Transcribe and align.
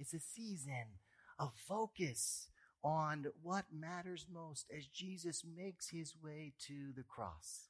It's 0.00 0.14
a 0.14 0.18
season 0.18 0.98
of 1.38 1.52
focus 1.68 2.48
on 2.82 3.26
what 3.42 3.66
matters 3.70 4.26
most 4.32 4.66
as 4.74 4.86
Jesus 4.86 5.44
makes 5.44 5.90
his 5.90 6.14
way 6.22 6.54
to 6.66 6.92
the 6.96 7.02
cross. 7.02 7.68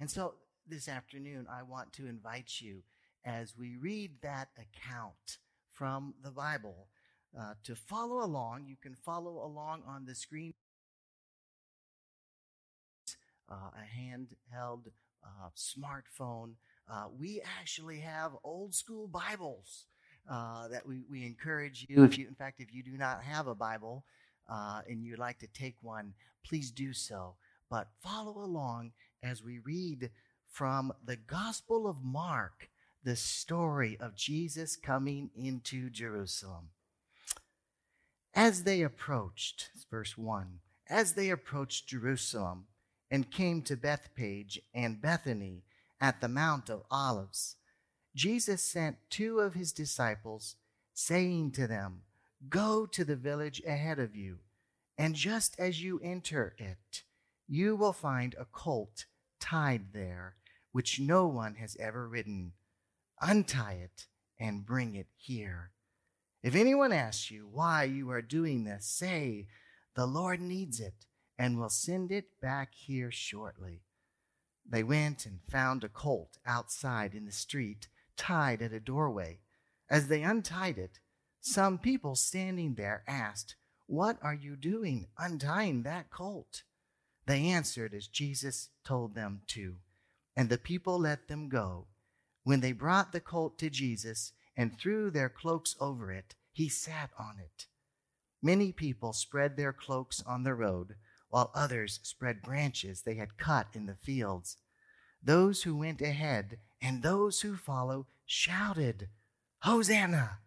And 0.00 0.10
so 0.10 0.34
this 0.66 0.88
afternoon, 0.88 1.46
I 1.48 1.62
want 1.62 1.92
to 1.94 2.08
invite 2.08 2.60
you 2.60 2.82
as 3.24 3.56
we 3.56 3.76
read 3.76 4.20
that 4.22 4.48
account 4.58 5.38
from 5.70 6.14
the 6.24 6.32
Bible 6.32 6.88
uh, 7.38 7.54
to 7.62 7.76
follow 7.76 8.24
along. 8.24 8.64
You 8.66 8.76
can 8.82 8.96
follow 8.96 9.44
along 9.44 9.82
on 9.86 10.06
the 10.06 10.16
screen. 10.16 10.54
Uh, 13.48 13.70
a 13.76 14.00
handheld 14.00 14.86
uh, 15.24 15.50
smartphone. 15.56 16.54
Uh, 16.90 17.06
we 17.16 17.40
actually 17.60 18.00
have 18.00 18.32
old 18.42 18.74
school 18.74 19.06
Bibles 19.06 19.86
uh, 20.28 20.68
that 20.68 20.86
we, 20.86 21.02
we 21.10 21.24
encourage 21.24 21.86
you. 21.88 22.04
If 22.04 22.18
you, 22.18 22.28
in 22.28 22.34
fact, 22.34 22.60
if 22.60 22.72
you 22.72 22.82
do 22.82 22.96
not 22.96 23.22
have 23.22 23.46
a 23.46 23.54
Bible 23.54 24.04
uh, 24.48 24.82
and 24.88 25.04
you'd 25.04 25.18
like 25.18 25.38
to 25.40 25.46
take 25.48 25.76
one, 25.82 26.14
please 26.44 26.70
do 26.70 26.92
so. 26.92 27.34
But 27.70 27.88
follow 28.02 28.42
along 28.42 28.92
as 29.22 29.42
we 29.42 29.58
read 29.58 30.10
from 30.50 30.92
the 31.04 31.16
Gospel 31.16 31.86
of 31.86 32.02
Mark 32.02 32.68
the 33.02 33.16
story 33.16 33.96
of 34.00 34.14
Jesus 34.14 34.76
coming 34.76 35.30
into 35.34 35.88
Jerusalem. 35.88 36.70
As 38.34 38.64
they 38.64 38.82
approached, 38.82 39.70
verse 39.90 40.18
1, 40.18 40.60
as 40.88 41.14
they 41.14 41.30
approached 41.30 41.88
Jerusalem 41.88 42.66
and 43.10 43.30
came 43.30 43.62
to 43.62 43.76
Bethphage 43.76 44.60
and 44.74 45.00
Bethany 45.00 45.64
at 46.00 46.20
the 46.20 46.28
Mount 46.28 46.68
of 46.68 46.82
Olives, 46.90 47.56
Jesus 48.14 48.62
sent 48.62 48.96
two 49.08 49.38
of 49.40 49.54
his 49.54 49.72
disciples, 49.72 50.56
saying 50.92 51.52
to 51.52 51.66
them, 51.66 52.02
Go 52.48 52.86
to 52.86 53.04
the 53.04 53.16
village 53.16 53.62
ahead 53.66 53.98
of 53.98 54.16
you, 54.16 54.38
and 54.98 55.14
just 55.14 55.58
as 55.58 55.82
you 55.82 56.00
enter 56.02 56.54
it, 56.58 57.02
you 57.46 57.76
will 57.76 57.92
find 57.92 58.34
a 58.38 58.44
colt 58.44 59.06
tied 59.40 59.92
there, 59.92 60.36
which 60.72 61.00
no 61.00 61.26
one 61.26 61.56
has 61.56 61.76
ever 61.78 62.08
ridden. 62.08 62.52
Untie 63.20 63.80
it 63.82 64.06
and 64.38 64.64
bring 64.64 64.94
it 64.94 65.08
here. 65.16 65.72
If 66.42 66.54
anyone 66.54 66.92
asks 66.92 67.30
you 67.30 67.48
why 67.52 67.84
you 67.84 68.10
are 68.10 68.22
doing 68.22 68.64
this, 68.64 68.86
say, 68.86 69.46
The 69.94 70.06
Lord 70.06 70.40
needs 70.40 70.80
it 70.80 71.06
and 71.38 71.58
will 71.58 71.68
send 71.68 72.10
it 72.10 72.40
back 72.40 72.74
here 72.74 73.10
shortly. 73.10 73.82
They 74.68 74.82
went 74.82 75.26
and 75.26 75.40
found 75.50 75.84
a 75.84 75.88
colt 75.88 76.38
outside 76.46 77.14
in 77.14 77.26
the 77.26 77.32
street, 77.32 77.88
tied 78.20 78.60
at 78.60 78.74
a 78.74 78.78
doorway. 78.78 79.40
As 79.88 80.08
they 80.08 80.22
untied 80.22 80.76
it, 80.76 80.98
some 81.40 81.78
people 81.78 82.14
standing 82.14 82.74
there 82.74 83.02
asked, 83.08 83.56
What 83.86 84.18
are 84.22 84.34
you 84.34 84.56
doing 84.56 85.06
untying 85.18 85.84
that 85.84 86.10
colt? 86.10 86.62
They 87.26 87.46
answered 87.46 87.94
as 87.94 88.06
Jesus 88.06 88.68
told 88.84 89.14
them 89.14 89.40
to, 89.48 89.76
and 90.36 90.50
the 90.50 90.58
people 90.58 90.98
let 90.98 91.28
them 91.28 91.48
go. 91.48 91.86
When 92.44 92.60
they 92.60 92.72
brought 92.72 93.12
the 93.12 93.20
colt 93.20 93.58
to 93.60 93.70
Jesus 93.70 94.32
and 94.54 94.78
threw 94.78 95.10
their 95.10 95.30
cloaks 95.30 95.74
over 95.80 96.12
it, 96.12 96.34
he 96.52 96.68
sat 96.68 97.10
on 97.18 97.38
it. 97.38 97.66
Many 98.42 98.70
people 98.70 99.14
spread 99.14 99.56
their 99.56 99.72
cloaks 99.72 100.22
on 100.26 100.42
the 100.42 100.54
road, 100.54 100.96
while 101.30 101.50
others 101.54 102.00
spread 102.02 102.42
branches 102.42 103.02
they 103.02 103.14
had 103.14 103.38
cut 103.38 103.68
in 103.72 103.86
the 103.86 103.94
fields. 103.94 104.58
Those 105.22 105.62
who 105.62 105.76
went 105.76 106.02
ahead 106.02 106.58
and 106.80 107.02
those 107.02 107.40
who 107.40 107.56
follow 107.56 108.06
shouted, 108.26 109.08
Hosanna! 109.60 110.38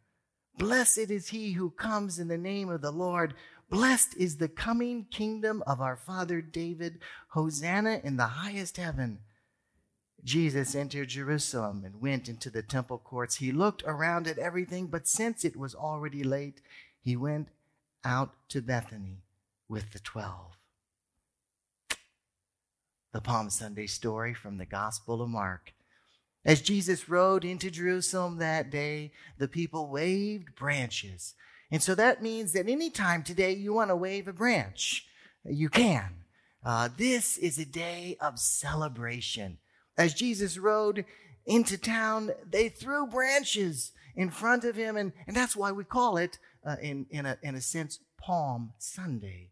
Blessed 0.58 1.10
is 1.10 1.30
he 1.30 1.54
who 1.54 1.72
comes 1.72 2.20
in 2.20 2.28
the 2.28 2.38
name 2.38 2.70
of 2.70 2.82
the 2.82 2.92
Lord. 2.92 3.34
Blessed 3.70 4.16
is 4.18 4.38
the 4.38 4.48
coming 4.48 5.06
kingdom 5.10 5.64
of 5.66 5.82
our 5.82 5.96
father 5.96 6.42
David. 6.42 7.00
Hosanna 7.30 8.02
in 8.04 8.18
the 8.18 8.28
highest 8.28 8.78
heaven. 8.78 9.20
Jesus 10.24 10.74
entered 10.76 11.10
Jerusalem 11.10 11.84
and 11.84 12.02
went 12.02 12.30
into 12.30 12.50
the 12.50 12.62
temple 12.62 12.98
courts. 12.98 13.38
He 13.38 13.52
looked 13.52 13.84
around 13.86 14.28
at 14.28 14.38
everything, 14.38 14.88
but 14.88 15.08
since 15.08 15.44
it 15.44 15.58
was 15.58 15.76
already 15.76 16.24
late, 16.24 16.62
he 17.02 17.16
went 17.16 17.50
out 18.06 18.34
to 18.50 18.62
Bethany 18.62 19.24
with 19.68 19.92
the 19.92 20.00
twelve. 20.00 20.58
The 23.12 23.22
Palm 23.22 23.50
Sunday 23.50 23.88
story 23.88 24.34
from 24.34 24.58
the 24.58 24.66
Gospel 24.66 25.22
of 25.22 25.30
Mark. 25.30 25.74
As 26.46 26.62
Jesus 26.62 27.08
rode 27.08 27.46
into 27.46 27.72
Jerusalem 27.72 28.38
that 28.38 28.70
day, 28.70 29.12
the 29.38 29.48
people 29.48 29.90
waved 29.90 30.56
branches. 30.56 31.36
And 31.72 31.82
so 31.82 31.96
that 31.96 32.22
means 32.22 32.52
that 32.54 32.68
anytime 32.68 33.24
today 33.24 33.54
you 33.54 33.74
want 33.74 33.90
to 33.90 33.96
wave 33.96 34.28
a 34.28 34.34
branch, 34.34 35.06
you 35.46 35.70
can. 35.70 36.24
Uh, 36.66 36.90
this 36.98 37.38
is 37.38 37.58
a 37.58 37.66
day 37.66 38.18
of 38.22 38.40
celebration. 38.40 39.58
As 39.98 40.14
Jesus 40.14 40.58
rode 40.58 41.06
into 41.46 41.78
town, 41.78 42.32
they 42.50 42.70
threw 42.70 43.08
branches 43.08 43.92
in 44.16 44.30
front 44.30 44.64
of 44.64 44.76
him, 44.76 44.96
and, 44.96 45.12
and 45.28 45.36
that's 45.36 45.56
why 45.56 45.72
we 45.72 45.84
call 45.84 46.18
it, 46.18 46.38
uh, 46.66 46.76
in, 46.82 47.06
in, 47.10 47.26
a, 47.26 47.38
in 47.42 47.56
a 47.56 47.62
sense, 47.62 48.00
Palm 48.18 48.74
Sunday. 48.78 49.50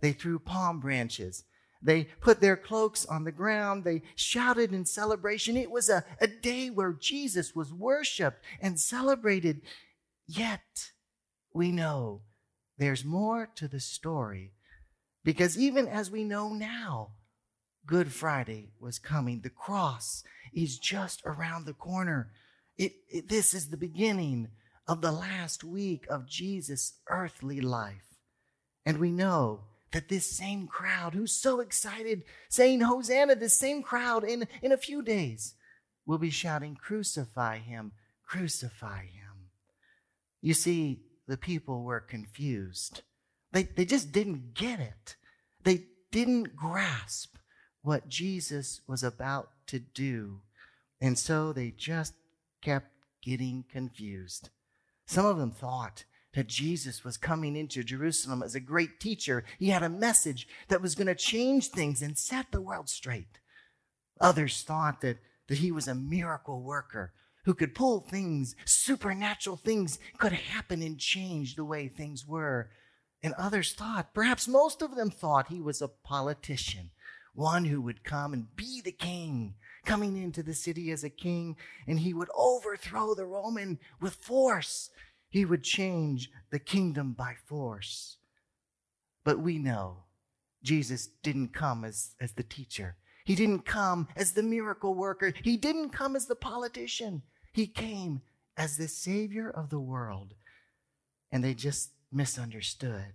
They 0.00 0.12
threw 0.12 0.38
palm 0.38 0.80
branches. 0.80 1.44
They 1.82 2.04
put 2.20 2.40
their 2.40 2.56
cloaks 2.56 3.04
on 3.04 3.24
the 3.24 3.32
ground. 3.32 3.84
They 3.84 4.02
shouted 4.14 4.72
in 4.72 4.84
celebration. 4.84 5.56
It 5.56 5.70
was 5.70 5.88
a, 5.88 6.04
a 6.20 6.28
day 6.28 6.70
where 6.70 6.92
Jesus 6.92 7.54
was 7.54 7.72
worshiped 7.72 8.44
and 8.60 8.78
celebrated. 8.78 9.62
Yet, 10.26 10.92
we 11.52 11.72
know 11.72 12.22
there's 12.78 13.04
more 13.04 13.48
to 13.56 13.68
the 13.68 13.80
story 13.80 14.52
because 15.24 15.58
even 15.58 15.88
as 15.88 16.10
we 16.10 16.24
know 16.24 16.52
now, 16.52 17.10
Good 17.84 18.12
Friday 18.12 18.70
was 18.78 19.00
coming. 19.00 19.40
The 19.40 19.50
cross 19.50 20.22
is 20.52 20.78
just 20.78 21.20
around 21.26 21.66
the 21.66 21.72
corner. 21.72 22.30
It, 22.76 22.92
it, 23.08 23.28
this 23.28 23.54
is 23.54 23.68
the 23.68 23.76
beginning 23.76 24.48
of 24.86 25.00
the 25.00 25.12
last 25.12 25.64
week 25.64 26.06
of 26.08 26.28
Jesus' 26.28 26.94
earthly 27.08 27.60
life. 27.60 28.18
And 28.86 28.98
we 28.98 29.10
know 29.10 29.64
that 29.92 30.08
this 30.08 30.26
same 30.26 30.66
crowd 30.66 31.14
who's 31.14 31.32
so 31.32 31.60
excited, 31.60 32.24
saying 32.48 32.80
Hosanna, 32.80 33.34
this 33.34 33.56
same 33.56 33.82
crowd 33.82 34.24
in, 34.24 34.48
in 34.62 34.72
a 34.72 34.76
few 34.76 35.02
days 35.02 35.54
will 36.06 36.18
be 36.18 36.30
shouting, 36.30 36.74
Crucify 36.74 37.58
him, 37.58 37.92
crucify 38.26 39.02
him. 39.02 39.48
You 40.40 40.54
see, 40.54 41.00
the 41.28 41.36
people 41.36 41.84
were 41.84 42.00
confused. 42.00 43.02
They, 43.52 43.64
they 43.64 43.84
just 43.84 44.12
didn't 44.12 44.54
get 44.54 44.80
it. 44.80 45.16
They 45.62 45.84
didn't 46.10 46.56
grasp 46.56 47.36
what 47.82 48.08
Jesus 48.08 48.80
was 48.86 49.02
about 49.02 49.50
to 49.68 49.78
do. 49.78 50.40
And 51.00 51.18
so 51.18 51.52
they 51.52 51.70
just 51.70 52.14
kept 52.60 52.88
getting 53.22 53.64
confused. 53.70 54.50
Some 55.06 55.26
of 55.26 55.36
them 55.36 55.50
thought 55.50 56.04
that 56.34 56.46
Jesus 56.46 57.04
was 57.04 57.16
coming 57.16 57.56
into 57.56 57.84
Jerusalem 57.84 58.42
as 58.42 58.54
a 58.54 58.60
great 58.60 59.00
teacher. 59.00 59.44
He 59.58 59.68
had 59.68 59.82
a 59.82 59.88
message 59.88 60.48
that 60.68 60.82
was 60.82 60.94
going 60.94 61.06
to 61.06 61.14
change 61.14 61.68
things 61.68 62.02
and 62.02 62.16
set 62.16 62.50
the 62.50 62.60
world 62.60 62.88
straight. 62.88 63.38
Others 64.20 64.62
thought 64.62 65.00
that, 65.00 65.18
that 65.48 65.58
he 65.58 65.70
was 65.70 65.88
a 65.88 65.94
miracle 65.94 66.62
worker 66.62 67.12
who 67.44 67.54
could 67.54 67.74
pull 67.74 68.00
things, 68.00 68.54
supernatural 68.64 69.56
things 69.56 69.98
could 70.18 70.32
happen 70.32 70.80
and 70.80 70.98
change 70.98 71.56
the 71.56 71.64
way 71.64 71.88
things 71.88 72.26
were. 72.26 72.70
And 73.22 73.34
others 73.34 73.72
thought, 73.72 74.14
perhaps 74.14 74.48
most 74.48 74.80
of 74.80 74.96
them 74.96 75.10
thought 75.10 75.48
he 75.48 75.60
was 75.60 75.82
a 75.82 75.88
politician 75.88 76.90
one 77.34 77.64
who 77.64 77.80
would 77.80 78.04
come 78.04 78.32
and 78.32 78.54
be 78.56 78.80
the 78.80 78.92
king, 78.92 79.54
coming 79.84 80.22
into 80.22 80.42
the 80.42 80.54
city 80.54 80.90
as 80.90 81.02
a 81.02 81.10
king, 81.10 81.56
and 81.86 82.00
he 82.00 82.12
would 82.12 82.28
overthrow 82.34 83.14
the 83.14 83.24
Roman 83.24 83.78
with 84.00 84.14
force. 84.14 84.90
He 85.32 85.44
would 85.44 85.64
change 85.64 86.30
the 86.50 86.60
kingdom 86.60 87.12
by 87.12 87.34
force. 87.46 88.18
But 89.24 89.40
we 89.40 89.58
know 89.58 90.04
Jesus 90.62 91.08
didn't 91.24 91.52
come 91.52 91.84
as, 91.84 92.10
as 92.20 92.32
the 92.32 92.44
teacher. 92.44 92.94
He 93.24 93.34
didn't 93.34 93.64
come 93.64 94.06
as 94.14 94.32
the 94.32 94.44
miracle 94.44 94.94
worker. 94.94 95.32
He 95.42 95.56
didn't 95.56 95.90
come 95.90 96.14
as 96.14 96.26
the 96.26 96.36
politician. 96.36 97.22
He 97.52 97.66
came 97.66 98.22
as 98.56 98.76
the 98.76 98.88
Savior 98.88 99.50
of 99.50 99.70
the 99.70 99.80
world. 99.80 100.34
And 101.32 101.42
they 101.42 101.54
just 101.54 101.90
misunderstood. 102.12 103.14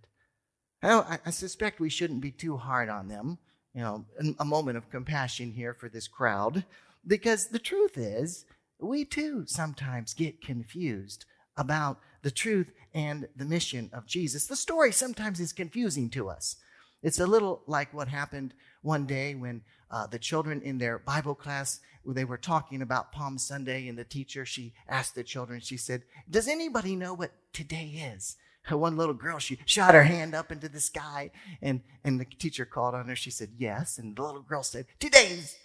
I, 0.84 1.20
I 1.26 1.30
suspect 1.30 1.80
we 1.80 1.90
shouldn't 1.90 2.22
be 2.22 2.32
too 2.32 2.58
hard 2.58 2.90
on 2.90 3.08
them 3.08 3.38
you 3.78 3.84
know, 3.84 4.06
a 4.40 4.44
moment 4.44 4.76
of 4.76 4.90
compassion 4.90 5.52
here 5.52 5.72
for 5.72 5.88
this 5.88 6.08
crowd 6.08 6.66
because 7.06 7.46
the 7.46 7.60
truth 7.60 7.96
is, 7.96 8.46
we 8.80 9.06
too 9.06 9.44
sometimes 9.46 10.16
get 10.16 10.42
confused 10.42 11.26
about 11.58 12.00
the 12.22 12.32
truth 12.32 12.72
and 12.94 13.28
the 13.36 13.46
mission 13.46 13.90
of 13.94 14.06
Jesus. 14.06 14.48
The 14.48 14.56
story 14.56 14.92
sometimes 14.92 15.40
is 15.40 15.54
confusing 15.54 16.10
to 16.12 16.30
us. 16.30 16.58
It's 17.04 17.20
a 17.20 17.28
little 17.28 17.64
like 17.68 17.94
what 17.94 18.08
happened 18.08 18.54
one 18.82 19.06
day 19.06 19.36
when 19.36 19.62
uh, 19.92 20.08
the 20.08 20.20
children 20.20 20.62
in 20.62 20.78
their 20.78 21.00
Bible 21.00 21.36
class, 21.36 21.80
they 22.06 22.26
were 22.26 22.38
talking 22.38 22.82
about 22.82 23.12
Palm 23.12 23.38
Sunday, 23.38 23.88
and 23.88 23.98
the 23.98 24.04
teacher, 24.04 24.46
she 24.46 24.74
asked 24.88 25.16
the 25.16 25.24
children, 25.24 25.60
she 25.60 25.78
said, 25.78 26.04
Does 26.30 26.48
anybody 26.48 26.96
know 26.96 27.14
what 27.14 27.32
today 27.54 28.14
is? 28.16 28.36
One 28.70 28.98
little 28.98 29.14
girl, 29.14 29.40
she 29.40 29.60
shot 29.66 29.94
her 29.94 30.04
hand 30.04 30.36
up 30.36 30.52
into 30.52 30.68
the 30.68 30.80
sky, 30.80 31.32
and, 31.62 31.82
and 32.04 32.20
the 32.20 32.26
teacher 32.26 32.66
called 32.66 32.96
on 32.96 33.08
her. 33.08 33.16
She 33.16 33.32
said, 33.32 33.52
Yes. 33.58 33.98
And 33.98 34.16
the 34.16 34.24
little 34.24 34.42
girl 34.42 34.64
said, 34.64 34.86
Today's 35.00 35.58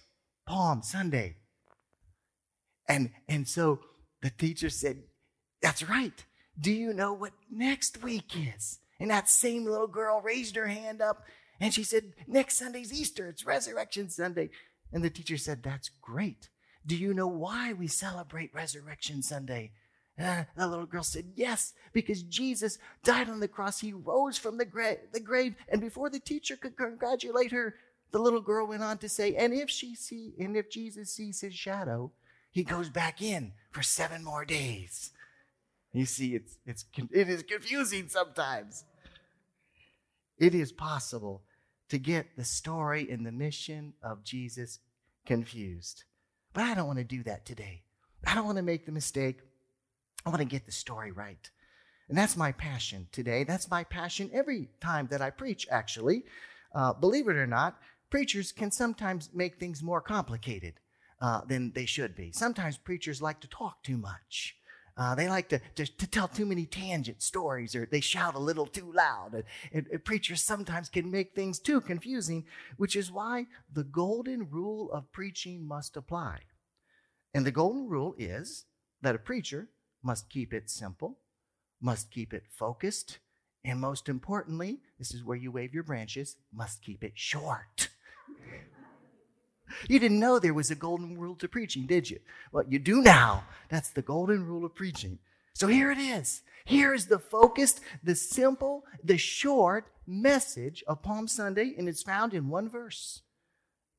Palm 0.46 0.82
Sunday. 0.82 1.36
And, 2.88 3.10
and 3.28 3.48
so 3.48 3.80
the 4.20 4.30
teacher 4.30 4.70
said, 4.70 5.02
That's 5.60 5.88
right. 5.88 6.24
Do 6.62 6.72
you 6.72 6.94
know 6.94 7.12
what 7.12 7.32
next 7.50 8.04
week 8.04 8.36
is? 8.36 8.78
And 9.00 9.10
that 9.10 9.28
same 9.28 9.64
little 9.64 9.88
girl 9.88 10.20
raised 10.20 10.54
her 10.54 10.68
hand 10.68 11.02
up 11.02 11.24
and 11.60 11.74
she 11.74 11.82
said, 11.82 12.12
Next 12.28 12.56
Sunday's 12.56 12.92
Easter. 12.92 13.26
It's 13.26 13.44
Resurrection 13.44 14.08
Sunday. 14.08 14.50
And 14.92 15.02
the 15.02 15.10
teacher 15.10 15.36
said, 15.36 15.64
That's 15.64 15.90
great. 16.00 16.48
Do 16.86 16.96
you 16.96 17.14
know 17.14 17.26
why 17.26 17.72
we 17.72 17.88
celebrate 17.88 18.54
Resurrection 18.54 19.22
Sunday? 19.22 19.72
Uh, 20.20 20.44
the 20.56 20.68
little 20.68 20.86
girl 20.86 21.02
said, 21.02 21.32
Yes, 21.34 21.72
because 21.92 22.22
Jesus 22.22 22.78
died 23.02 23.28
on 23.28 23.40
the 23.40 23.48
cross. 23.48 23.80
He 23.80 23.92
rose 23.92 24.38
from 24.38 24.56
the, 24.56 24.64
gra- 24.64 24.98
the 25.12 25.20
grave. 25.20 25.56
And 25.68 25.80
before 25.80 26.10
the 26.10 26.20
teacher 26.20 26.56
could 26.56 26.76
congratulate 26.76 27.50
her, 27.50 27.74
the 28.12 28.20
little 28.20 28.40
girl 28.40 28.68
went 28.68 28.84
on 28.84 28.98
to 28.98 29.08
say, 29.08 29.34
And 29.34 29.52
if 29.52 29.68
she 29.68 29.96
see, 29.96 30.34
and 30.38 30.56
if 30.56 30.70
Jesus 30.70 31.10
sees 31.10 31.40
his 31.40 31.54
shadow, 31.54 32.12
he 32.52 32.62
goes 32.62 32.88
back 32.88 33.20
in 33.20 33.52
for 33.72 33.82
seven 33.82 34.22
more 34.22 34.44
days. 34.44 35.10
You 35.92 36.06
see, 36.06 36.34
it's, 36.34 36.56
it's, 36.64 36.84
it 37.10 37.28
is 37.28 37.42
confusing 37.42 38.08
sometimes. 38.08 38.84
It 40.38 40.54
is 40.54 40.72
possible 40.72 41.42
to 41.90 41.98
get 41.98 42.36
the 42.36 42.44
story 42.44 43.10
and 43.10 43.26
the 43.26 43.32
mission 43.32 43.92
of 44.02 44.24
Jesus 44.24 44.78
confused. 45.26 46.04
But 46.54 46.64
I 46.64 46.74
don't 46.74 46.86
want 46.86 46.98
to 46.98 47.04
do 47.04 47.22
that 47.24 47.44
today. 47.44 47.82
I 48.26 48.34
don't 48.34 48.46
want 48.46 48.56
to 48.56 48.62
make 48.62 48.86
the 48.86 48.92
mistake. 48.92 49.40
I 50.24 50.30
want 50.30 50.40
to 50.40 50.46
get 50.46 50.66
the 50.66 50.72
story 50.72 51.12
right. 51.12 51.50
And 52.08 52.16
that's 52.16 52.36
my 52.36 52.52
passion 52.52 53.08
today. 53.12 53.44
That's 53.44 53.70
my 53.70 53.84
passion 53.84 54.30
every 54.32 54.68
time 54.80 55.08
that 55.10 55.20
I 55.20 55.30
preach, 55.30 55.66
actually. 55.70 56.24
Uh, 56.74 56.92
believe 56.92 57.28
it 57.28 57.36
or 57.36 57.46
not, 57.46 57.78
preachers 58.10 58.52
can 58.52 58.70
sometimes 58.70 59.30
make 59.34 59.58
things 59.58 59.82
more 59.82 60.00
complicated 60.00 60.74
uh, 61.20 61.42
than 61.46 61.72
they 61.72 61.86
should 61.86 62.14
be. 62.14 62.32
Sometimes 62.32 62.76
preachers 62.76 63.22
like 63.22 63.40
to 63.40 63.48
talk 63.48 63.82
too 63.82 63.96
much. 63.96 64.56
Uh, 64.96 65.14
they 65.14 65.28
like 65.28 65.48
to, 65.48 65.58
to, 65.74 65.86
to, 65.86 66.06
tell 66.06 66.28
too 66.28 66.44
many 66.44 66.66
tangent 66.66 67.22
stories 67.22 67.74
or 67.74 67.86
they 67.86 68.00
shout 68.00 68.34
a 68.34 68.38
little 68.38 68.66
too 68.66 68.92
loud. 68.92 69.42
And, 69.72 69.86
and, 69.90 70.04
preachers 70.04 70.42
sometimes 70.42 70.90
can 70.90 71.10
make 71.10 71.34
things 71.34 71.58
too 71.58 71.80
confusing, 71.80 72.44
which 72.76 72.94
is 72.94 73.10
why 73.10 73.46
the 73.72 73.84
golden 73.84 74.50
rule 74.50 74.92
of 74.92 75.10
preaching 75.10 75.66
must 75.66 75.96
apply. 75.96 76.40
And 77.32 77.46
the 77.46 77.50
golden 77.50 77.88
rule 77.88 78.14
is 78.18 78.66
that 79.00 79.14
a 79.14 79.18
preacher 79.18 79.68
must 80.02 80.28
keep 80.28 80.52
it 80.52 80.68
simple, 80.68 81.18
must 81.80 82.10
keep 82.10 82.34
it 82.34 82.44
focused, 82.50 83.18
and 83.64 83.80
most 83.80 84.08
importantly, 84.08 84.80
this 84.98 85.14
is 85.14 85.24
where 85.24 85.36
you 85.36 85.52
wave 85.52 85.72
your 85.72 85.84
branches, 85.84 86.36
must 86.52 86.82
keep 86.82 87.02
it 87.02 87.12
short. 87.14 87.88
You 89.88 89.98
didn't 89.98 90.20
know 90.20 90.38
there 90.38 90.54
was 90.54 90.70
a 90.70 90.76
golden 90.76 91.18
rule 91.18 91.36
to 91.36 91.48
preaching, 91.48 91.86
did 91.86 92.10
you? 92.10 92.20
Well, 92.52 92.64
you 92.68 92.78
do 92.78 93.02
now. 93.02 93.44
That's 93.68 93.90
the 93.90 94.02
golden 94.02 94.46
rule 94.46 94.64
of 94.64 94.74
preaching. 94.74 95.18
So 95.54 95.66
here 95.66 95.90
it 95.90 95.98
is. 95.98 96.42
Here 96.64 96.94
is 96.94 97.06
the 97.06 97.18
focused, 97.18 97.80
the 98.02 98.14
simple, 98.14 98.84
the 99.02 99.18
short 99.18 99.86
message 100.06 100.82
of 100.86 101.02
Palm 101.02 101.28
Sunday, 101.28 101.74
and 101.76 101.88
it's 101.88 102.02
found 102.02 102.34
in 102.34 102.48
one 102.48 102.68
verse 102.68 103.22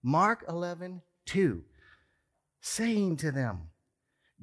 Mark 0.02 0.44
11, 0.50 1.02
2, 1.26 1.64
saying 2.62 3.18
to 3.18 3.32
them, 3.32 3.70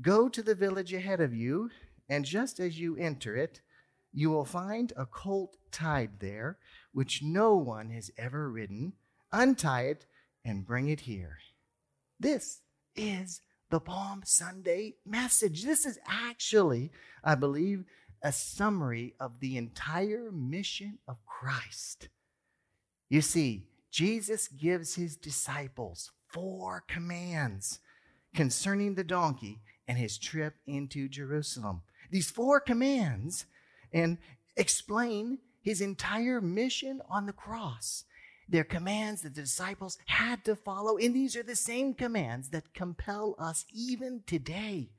Go 0.00 0.28
to 0.28 0.42
the 0.42 0.54
village 0.54 0.94
ahead 0.94 1.20
of 1.20 1.34
you, 1.34 1.70
and 2.08 2.24
just 2.24 2.58
as 2.60 2.78
you 2.78 2.96
enter 2.96 3.36
it, 3.36 3.60
you 4.12 4.30
will 4.30 4.44
find 4.44 4.92
a 4.96 5.06
colt 5.06 5.56
tied 5.70 6.20
there, 6.20 6.58
which 6.92 7.22
no 7.22 7.54
one 7.54 7.90
has 7.90 8.10
ever 8.16 8.50
ridden. 8.50 8.94
Untie 9.32 9.82
it 9.82 10.06
and 10.44 10.66
bring 10.66 10.88
it 10.88 11.00
here. 11.00 11.38
This 12.18 12.60
is 12.96 13.42
the 13.70 13.80
Palm 13.80 14.22
Sunday 14.24 14.94
message. 15.06 15.64
This 15.64 15.86
is 15.86 15.98
actually, 16.06 16.90
I 17.22 17.34
believe, 17.34 17.84
a 18.22 18.32
summary 18.32 19.14
of 19.20 19.40
the 19.40 19.56
entire 19.56 20.30
mission 20.32 20.98
of 21.08 21.24
Christ. 21.24 22.08
You 23.08 23.22
see, 23.22 23.66
Jesus 23.90 24.48
gives 24.48 24.94
his 24.94 25.16
disciples 25.16 26.10
four 26.28 26.84
commands 26.86 27.80
concerning 28.34 28.94
the 28.94 29.04
donkey 29.04 29.60
and 29.88 29.98
his 29.98 30.18
trip 30.18 30.54
into 30.66 31.08
Jerusalem. 31.08 31.82
These 32.10 32.30
four 32.30 32.60
commands 32.60 33.46
and 33.92 34.18
explain 34.56 35.38
his 35.62 35.80
entire 35.80 36.40
mission 36.40 37.00
on 37.08 37.26
the 37.26 37.32
cross. 37.32 38.04
They're 38.50 38.64
commands 38.64 39.22
that 39.22 39.36
the 39.36 39.42
disciples 39.42 39.96
had 40.06 40.44
to 40.44 40.56
follow, 40.56 40.96
and 40.96 41.14
these 41.14 41.36
are 41.36 41.44
the 41.44 41.54
same 41.54 41.94
commands 41.94 42.50
that 42.50 42.74
compel 42.74 43.36
us 43.38 43.64
even 43.72 44.22
today 44.26 44.90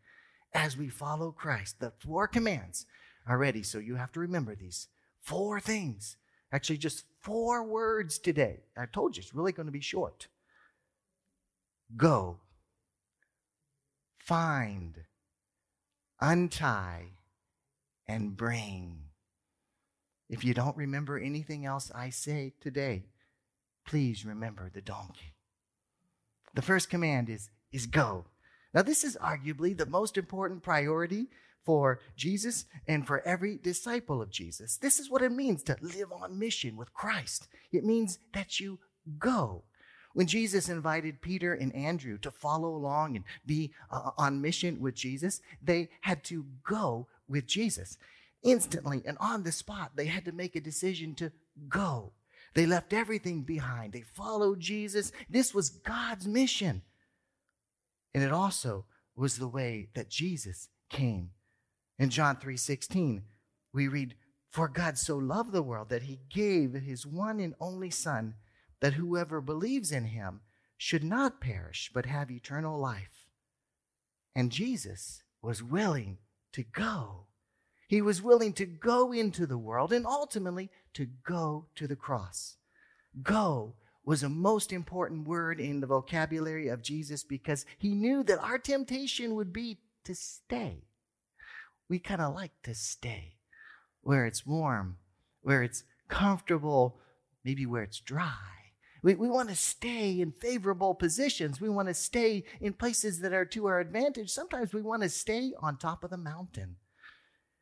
as 0.53 0.77
we 0.77 0.87
follow 0.87 1.31
Christ. 1.31 1.81
The 1.81 1.91
four 1.99 2.29
commands 2.29 2.85
are 3.27 3.37
ready, 3.37 3.61
so 3.61 3.77
you 3.77 3.95
have 3.95 4.13
to 4.13 4.21
remember 4.21 4.55
these 4.55 4.87
four 5.21 5.59
things. 5.59 6.15
Actually, 6.53 6.77
just 6.77 7.03
four 7.19 7.63
words 7.63 8.19
today. 8.19 8.61
I 8.77 8.85
told 8.85 9.17
you 9.17 9.21
it's 9.21 9.35
really 9.35 9.51
going 9.51 9.65
to 9.65 9.71
be 9.71 9.81
short. 9.81 10.27
Go, 11.97 12.39
find, 14.17 14.95
untie, 16.21 17.17
and 18.07 18.37
bring. 18.37 18.99
If 20.29 20.45
you 20.45 20.53
don't 20.53 20.77
remember 20.77 21.19
anything 21.19 21.65
else 21.65 21.91
I 21.93 22.11
say 22.11 22.53
today, 22.61 23.03
please 23.85 24.25
remember 24.25 24.69
the 24.73 24.81
donkey. 24.81 25.35
The 26.53 26.61
first 26.61 26.89
command 26.89 27.29
is, 27.29 27.49
is 27.71 27.85
go. 27.85 28.25
Now, 28.73 28.81
this 28.81 29.03
is 29.03 29.17
arguably 29.21 29.77
the 29.77 29.85
most 29.85 30.17
important 30.17 30.63
priority 30.63 31.27
for 31.63 31.99
Jesus 32.15 32.65
and 32.87 33.05
for 33.05 33.21
every 33.21 33.57
disciple 33.57 34.21
of 34.21 34.31
Jesus. 34.31 34.77
This 34.77 34.99
is 34.99 35.09
what 35.09 35.21
it 35.21 35.31
means 35.31 35.63
to 35.63 35.77
live 35.81 36.11
on 36.11 36.39
mission 36.39 36.75
with 36.75 36.93
Christ. 36.93 37.47
It 37.71 37.83
means 37.83 38.19
that 38.33 38.59
you 38.59 38.79
go. 39.19 39.63
When 40.13 40.27
Jesus 40.27 40.67
invited 40.67 41.21
Peter 41.21 41.53
and 41.53 41.73
Andrew 41.73 42.17
to 42.19 42.31
follow 42.31 42.75
along 42.75 43.15
and 43.15 43.25
be 43.45 43.71
uh, 43.89 44.11
on 44.17 44.41
mission 44.41 44.81
with 44.81 44.95
Jesus, 44.95 45.41
they 45.61 45.89
had 46.01 46.23
to 46.25 46.45
go 46.67 47.07
with 47.29 47.45
Jesus. 47.45 47.97
Instantly 48.43 49.03
and 49.05 49.17
on 49.19 49.43
the 49.43 49.51
spot, 49.51 49.91
they 49.95 50.07
had 50.07 50.25
to 50.25 50.31
make 50.31 50.55
a 50.55 50.61
decision 50.61 51.15
to 51.15 51.31
go. 51.69 52.11
They 52.53 52.65
left 52.65 52.93
everything 52.93 53.43
behind. 53.43 53.93
They 53.93 54.01
followed 54.01 54.59
Jesus. 54.59 55.11
This 55.29 55.53
was 55.53 55.69
God's 55.69 56.27
mission. 56.27 56.83
And 58.13 58.23
it 58.23 58.31
also 58.31 58.85
was 59.15 59.37
the 59.37 59.47
way 59.47 59.89
that 59.93 60.09
Jesus 60.09 60.69
came. 60.89 61.31
In 61.97 62.09
John 62.09 62.37
3:16, 62.37 63.25
we 63.71 63.87
read, 63.87 64.17
"For 64.49 64.67
God 64.67 64.97
so 64.97 65.17
loved 65.17 65.53
the 65.53 65.63
world 65.63 65.89
that 65.89 66.03
he 66.03 66.17
gave 66.29 66.73
his 66.73 67.05
one 67.05 67.39
and 67.39 67.55
only 67.59 67.89
son, 67.89 68.35
that 68.81 68.95
whoever 68.95 69.39
believes 69.39 69.91
in 69.91 70.05
him 70.05 70.41
should 70.75 71.03
not 71.03 71.39
perish 71.39 71.91
but 71.93 72.05
have 72.05 72.29
eternal 72.29 72.77
life." 72.77 73.29
And 74.35 74.51
Jesus 74.51 75.23
was 75.41 75.63
willing 75.63 76.19
to 76.51 76.63
go. 76.63 77.27
He 77.91 78.01
was 78.01 78.21
willing 78.21 78.53
to 78.53 78.65
go 78.65 79.11
into 79.11 79.45
the 79.45 79.57
world 79.57 79.91
and 79.91 80.05
ultimately 80.05 80.69
to 80.93 81.07
go 81.27 81.65
to 81.75 81.87
the 81.87 81.95
cross. 81.97 82.55
Go 83.21 83.75
was 84.05 84.23
a 84.23 84.29
most 84.29 84.71
important 84.71 85.27
word 85.27 85.59
in 85.59 85.81
the 85.81 85.87
vocabulary 85.87 86.69
of 86.69 86.81
Jesus 86.81 87.25
because 87.25 87.65
he 87.77 87.93
knew 87.93 88.23
that 88.23 88.39
our 88.39 88.57
temptation 88.57 89.35
would 89.35 89.51
be 89.51 89.79
to 90.05 90.15
stay. 90.15 90.85
We 91.89 91.99
kind 91.99 92.21
of 92.21 92.33
like 92.33 92.53
to 92.63 92.73
stay 92.73 93.33
where 93.99 94.25
it's 94.25 94.47
warm, 94.47 94.95
where 95.41 95.61
it's 95.61 95.83
comfortable, 96.07 96.97
maybe 97.43 97.65
where 97.65 97.83
it's 97.83 97.99
dry. 97.99 98.37
We, 99.03 99.15
we 99.15 99.27
want 99.27 99.49
to 99.49 99.55
stay 99.57 100.21
in 100.21 100.31
favorable 100.31 100.95
positions. 100.95 101.59
We 101.59 101.67
want 101.67 101.89
to 101.89 101.93
stay 101.93 102.45
in 102.61 102.71
places 102.71 103.19
that 103.19 103.33
are 103.33 103.43
to 103.47 103.65
our 103.65 103.81
advantage. 103.81 104.29
Sometimes 104.29 104.73
we 104.73 104.81
want 104.81 105.03
to 105.03 105.09
stay 105.09 105.51
on 105.61 105.75
top 105.75 106.05
of 106.05 106.09
the 106.09 106.15
mountain. 106.15 106.77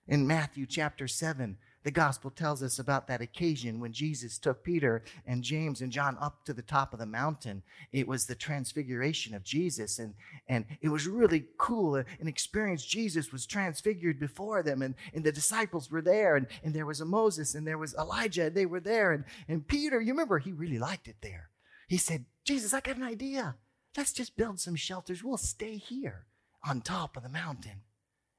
In 0.10 0.26
Matthew 0.26 0.66
chapter 0.66 1.08
7, 1.08 1.56
the 1.84 1.92
gospel 1.92 2.32
tells 2.32 2.64
us 2.64 2.80
about 2.80 3.08
that 3.08 3.22
occasion 3.22 3.80
when 3.80 3.94
Jesus 3.94 4.40
took 4.40 4.64
Peter 4.64 5.04
and 5.28 5.44
James 5.44 5.82
and 5.82 5.92
John 5.92 6.18
up 6.20 6.44
to 6.46 6.54
the 6.54 6.64
top 6.64 6.94
of 6.94 7.00
the 7.00 7.06
mountain. 7.06 7.62
It 7.92 8.08
was 8.08 8.26
the 8.26 8.34
transfiguration 8.34 9.36
of 9.36 9.44
Jesus, 9.44 10.00
and, 10.00 10.16
and 10.48 10.66
it 10.82 10.90
was 10.90 11.08
really 11.08 11.46
cool. 11.60 11.94
Uh, 11.94 12.04
an 12.20 12.28
experience. 12.28 12.84
Jesus 12.84 13.32
was 13.32 13.46
transfigured 13.46 14.20
before 14.20 14.64
them, 14.64 14.82
and, 14.82 14.96
and 15.14 15.24
the 15.24 15.32
disciples 15.32 15.92
were 15.92 16.02
there, 16.02 16.38
and, 16.38 16.48
and 16.64 16.74
there 16.74 16.88
was 16.88 17.02
a 17.02 17.06
Moses, 17.06 17.54
and 17.54 17.68
there 17.68 17.78
was 17.78 17.94
Elijah, 17.94 18.48
and 18.48 18.56
they 18.56 18.66
were 18.66 18.80
there. 18.80 19.12
And, 19.12 19.26
and 19.48 19.68
Peter, 19.68 20.02
you 20.02 20.14
remember, 20.14 20.40
he 20.40 20.52
really 20.52 20.80
liked 20.80 21.08
it 21.08 21.18
there. 21.22 21.52
He 21.88 21.98
said, 21.98 22.26
Jesus, 22.46 22.74
I 22.74 22.80
got 22.80 22.98
an 22.98 23.04
idea. 23.04 23.58
Let's 23.96 24.14
just 24.14 24.36
build 24.36 24.60
some 24.60 24.76
shelters. 24.76 25.24
We'll 25.24 25.38
stay 25.38 25.78
here 25.78 26.26
on 26.68 26.82
top 26.82 27.16
of 27.16 27.22
the 27.22 27.30
mountain. 27.30 27.84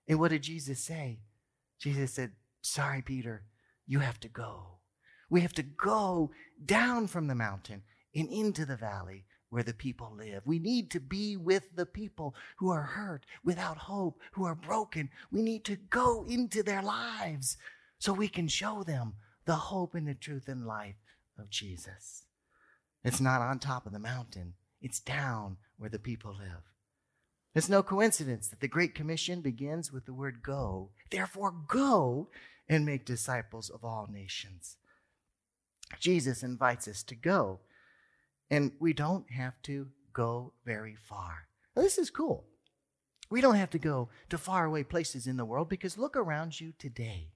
And 0.09 0.19
what 0.19 0.33
did 0.33 0.43
Jesus 0.43 0.81
say? 0.81 1.21
Jesus 1.81 2.13
said, 2.13 2.33
Sorry, 2.63 3.03
Peter, 3.03 3.45
you 3.87 4.01
have 4.01 4.21
to 4.21 4.29
go. 4.29 4.79
We 5.31 5.41
have 5.41 5.55
to 5.55 5.63
go 5.63 6.31
down 6.65 7.07
from 7.07 7.27
the 7.27 7.35
mountain 7.35 7.83
and 8.15 8.29
into 8.29 8.67
the 8.67 8.77
valley 8.77 9.25
where 9.49 9.63
the 9.63 9.75
people 9.75 10.15
live. 10.17 10.43
We 10.45 10.59
need 10.59 10.91
to 10.93 11.01
be 11.01 11.37
with 11.37 11.75
the 11.75 11.87
people 11.87 12.35
who 12.59 12.71
are 12.71 12.83
hurt, 12.83 13.27
without 13.45 13.77
hope, 13.77 14.21
who 14.33 14.45
are 14.45 14.55
broken. 14.55 15.11
We 15.33 15.43
need 15.43 15.65
to 15.65 15.77
go 15.77 16.25
into 16.29 16.63
their 16.63 16.83
lives 16.83 17.57
so 17.99 18.13
we 18.13 18.29
can 18.29 18.47
show 18.47 18.83
them 18.83 19.15
the 19.47 19.57
hope 19.57 19.95
and 19.95 20.07
the 20.07 20.15
truth 20.15 20.49
and 20.49 20.67
life 20.67 20.97
of 21.39 21.51
Jesus. 21.51 22.25
It's 23.03 23.21
not 23.21 23.41
on 23.41 23.59
top 23.59 23.87
of 23.87 23.93
the 23.93 23.99
mountain, 23.99 24.55
it's 24.81 25.01
down 25.01 25.57
where 25.79 25.91
the 25.91 25.99
people 25.99 26.37
live. 26.39 26.70
It's 27.55 27.69
no 27.69 27.83
coincidence 27.83 28.49
that 28.49 28.61
the 28.61 28.69
Great 28.69 28.95
Commission 28.95 29.41
begins 29.41 29.93
with 29.93 30.07
the 30.07 30.15
word 30.15 30.43
go. 30.43 30.91
Therefore, 31.11 31.53
go 31.67 32.29
and 32.69 32.87
make 32.87 33.05
disciples 33.05 33.71
of 33.71 33.85
all 33.85 34.09
nations. 34.11 34.77
Jesus 35.99 36.45
invites 36.45 36.87
us 36.87 37.03
to 37.05 37.17
go, 37.17 37.59
and 38.49 38.73
we 38.79 38.93
don't 38.93 39.31
have 39.33 39.61
to 39.63 39.89
go 40.13 40.53
very 40.65 40.95
far. 40.95 41.49
Now, 41.75 41.83
this 41.83 41.99
is 41.99 42.11
cool. 42.11 42.45
We 43.31 43.41
don't 43.41 43.57
have 43.57 43.71
to 43.71 43.79
go 43.79 44.09
to 44.29 44.39
faraway 44.39 44.85
places 44.85 45.27
in 45.27 45.37
the 45.37 45.45
world 45.45 45.69
because 45.69 45.99
look 45.99 46.17
around 46.17 46.61
you 46.61 46.73
today. 46.79 47.33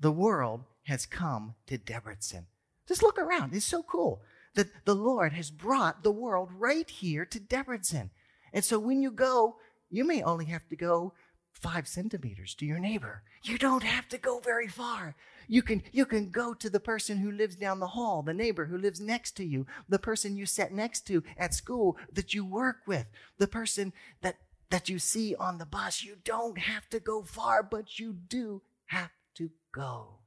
The 0.00 0.12
world 0.12 0.64
has 0.84 1.06
come 1.06 1.54
to 1.66 1.78
Debrecen. 1.78 2.44
Just 2.86 3.02
look 3.02 3.18
around. 3.18 3.54
It's 3.54 3.66
so 3.66 3.82
cool 3.82 4.22
that 4.54 4.84
the 4.84 4.94
Lord 4.94 5.32
has 5.32 5.50
brought 5.50 6.02
the 6.02 6.10
world 6.10 6.50
right 6.52 6.88
here 6.88 7.24
to 7.26 7.38
Debrecen. 7.38 8.10
And 8.52 8.64
so 8.64 8.78
when 8.78 9.02
you 9.02 9.10
go, 9.10 9.56
you 9.90 10.04
may 10.04 10.22
only 10.22 10.46
have 10.46 10.68
to 10.68 10.76
go 10.76 11.14
five 11.52 11.88
centimeters 11.88 12.54
to 12.54 12.66
your 12.66 12.78
neighbor. 12.78 13.22
You 13.42 13.58
don't 13.58 13.82
have 13.82 14.08
to 14.10 14.18
go 14.18 14.38
very 14.38 14.68
far. 14.68 15.16
You 15.48 15.62
can, 15.62 15.82
you 15.92 16.06
can 16.06 16.30
go 16.30 16.54
to 16.54 16.70
the 16.70 16.80
person 16.80 17.18
who 17.18 17.32
lives 17.32 17.56
down 17.56 17.80
the 17.80 17.88
hall, 17.88 18.22
the 18.22 18.34
neighbor 18.34 18.66
who 18.66 18.78
lives 18.78 19.00
next 19.00 19.32
to 19.36 19.44
you, 19.44 19.66
the 19.88 19.98
person 19.98 20.36
you 20.36 20.46
sit 20.46 20.72
next 20.72 21.06
to 21.08 21.22
at 21.36 21.54
school 21.54 21.96
that 22.12 22.32
you 22.32 22.44
work 22.44 22.78
with, 22.86 23.06
the 23.38 23.48
person 23.48 23.92
that, 24.22 24.36
that 24.70 24.88
you 24.88 24.98
see 24.98 25.34
on 25.34 25.58
the 25.58 25.66
bus. 25.66 26.04
You 26.04 26.16
don't 26.22 26.58
have 26.58 26.88
to 26.90 27.00
go 27.00 27.22
far, 27.22 27.62
but 27.62 27.98
you 27.98 28.12
do 28.12 28.62
have 28.86 29.10
to 29.36 29.50
go. 29.72 30.18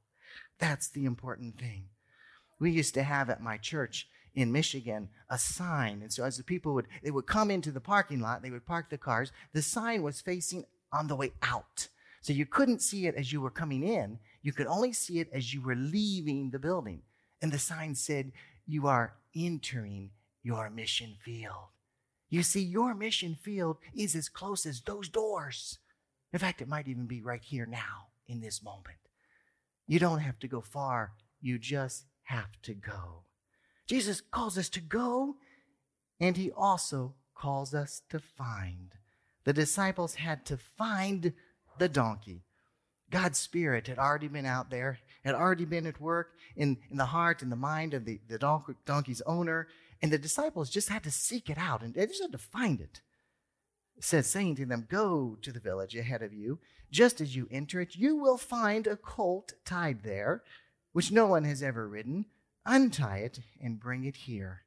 That's 0.58 0.88
the 0.88 1.04
important 1.04 1.58
thing. 1.58 1.86
We 2.58 2.70
used 2.70 2.94
to 2.94 3.02
have 3.02 3.30
at 3.30 3.42
my 3.42 3.56
church 3.56 4.08
in 4.34 4.52
Michigan 4.52 5.08
a 5.28 5.38
sign. 5.38 6.02
And 6.02 6.12
so 6.12 6.24
as 6.24 6.36
the 6.36 6.44
people 6.44 6.74
would 6.74 6.86
they 7.02 7.10
would 7.10 7.26
come 7.26 7.50
into 7.50 7.70
the 7.70 7.80
parking 7.80 8.20
lot, 8.20 8.42
they 8.42 8.50
would 8.50 8.66
park 8.66 8.90
the 8.90 8.98
cars, 8.98 9.32
the 9.52 9.62
sign 9.62 10.02
was 10.02 10.20
facing 10.20 10.64
on 10.92 11.08
the 11.08 11.16
way 11.16 11.32
out. 11.42 11.88
So 12.20 12.32
you 12.32 12.46
couldn't 12.46 12.82
see 12.82 13.06
it 13.06 13.16
as 13.16 13.32
you 13.32 13.40
were 13.40 13.50
coming 13.50 13.82
in, 13.82 14.18
you 14.42 14.52
could 14.52 14.66
only 14.66 14.92
see 14.92 15.18
it 15.18 15.28
as 15.32 15.52
you 15.52 15.60
were 15.60 15.74
leaving 15.74 16.50
the 16.50 16.58
building. 16.58 17.02
And 17.40 17.50
the 17.50 17.58
sign 17.58 17.94
said, 17.94 18.32
You 18.66 18.86
are 18.86 19.14
entering 19.34 20.10
your 20.42 20.70
mission 20.70 21.16
field. 21.24 21.70
You 22.28 22.42
see, 22.42 22.62
your 22.62 22.94
mission 22.94 23.34
field 23.34 23.76
is 23.94 24.14
as 24.14 24.28
close 24.28 24.64
as 24.64 24.80
those 24.80 25.08
doors. 25.08 25.78
In 26.32 26.38
fact, 26.38 26.62
it 26.62 26.68
might 26.68 26.88
even 26.88 27.06
be 27.06 27.20
right 27.20 27.42
here 27.42 27.66
now 27.66 28.08
in 28.26 28.40
this 28.40 28.62
moment. 28.62 28.96
You 29.86 29.98
don't 29.98 30.20
have 30.20 30.38
to 30.38 30.48
go 30.48 30.60
far, 30.60 31.12
you 31.40 31.58
just 31.58 32.04
have 32.24 32.50
to 32.62 32.72
go. 32.72 33.24
Jesus 33.92 34.22
calls 34.22 34.56
us 34.56 34.70
to 34.70 34.80
go, 34.80 35.36
and 36.18 36.34
he 36.34 36.50
also 36.50 37.12
calls 37.34 37.74
us 37.74 38.00
to 38.08 38.18
find. 38.20 38.94
The 39.44 39.52
disciples 39.52 40.14
had 40.14 40.46
to 40.46 40.56
find 40.56 41.34
the 41.78 41.90
donkey. 41.90 42.46
God's 43.10 43.38
Spirit 43.38 43.88
had 43.88 43.98
already 43.98 44.28
been 44.28 44.46
out 44.46 44.70
there, 44.70 44.98
had 45.26 45.34
already 45.34 45.66
been 45.66 45.86
at 45.86 46.00
work 46.00 46.30
in, 46.56 46.78
in 46.90 46.96
the 46.96 47.04
heart 47.04 47.42
and 47.42 47.52
the 47.52 47.56
mind 47.56 47.92
of 47.92 48.06
the, 48.06 48.18
the 48.28 48.38
donkey's 48.86 49.20
owner, 49.26 49.68
and 50.00 50.10
the 50.10 50.16
disciples 50.16 50.70
just 50.70 50.88
had 50.88 51.02
to 51.02 51.10
seek 51.10 51.50
it 51.50 51.58
out 51.58 51.82
and 51.82 51.92
they 51.92 52.06
just 52.06 52.22
had 52.22 52.32
to 52.32 52.38
find 52.38 52.80
it. 52.80 53.02
It 53.98 54.04
says, 54.04 54.26
saying 54.26 54.54
to 54.54 54.64
them, 54.64 54.86
Go 54.88 55.36
to 55.42 55.52
the 55.52 55.60
village 55.60 55.94
ahead 55.94 56.22
of 56.22 56.32
you. 56.32 56.60
Just 56.90 57.20
as 57.20 57.36
you 57.36 57.46
enter 57.50 57.78
it, 57.82 57.94
you 57.94 58.16
will 58.16 58.38
find 58.38 58.86
a 58.86 58.96
colt 58.96 59.52
tied 59.66 60.02
there, 60.02 60.44
which 60.92 61.12
no 61.12 61.26
one 61.26 61.44
has 61.44 61.62
ever 61.62 61.86
ridden 61.86 62.24
untie 62.64 63.18
it, 63.18 63.40
and 63.60 63.80
bring 63.80 64.04
it 64.04 64.16
here. 64.16 64.62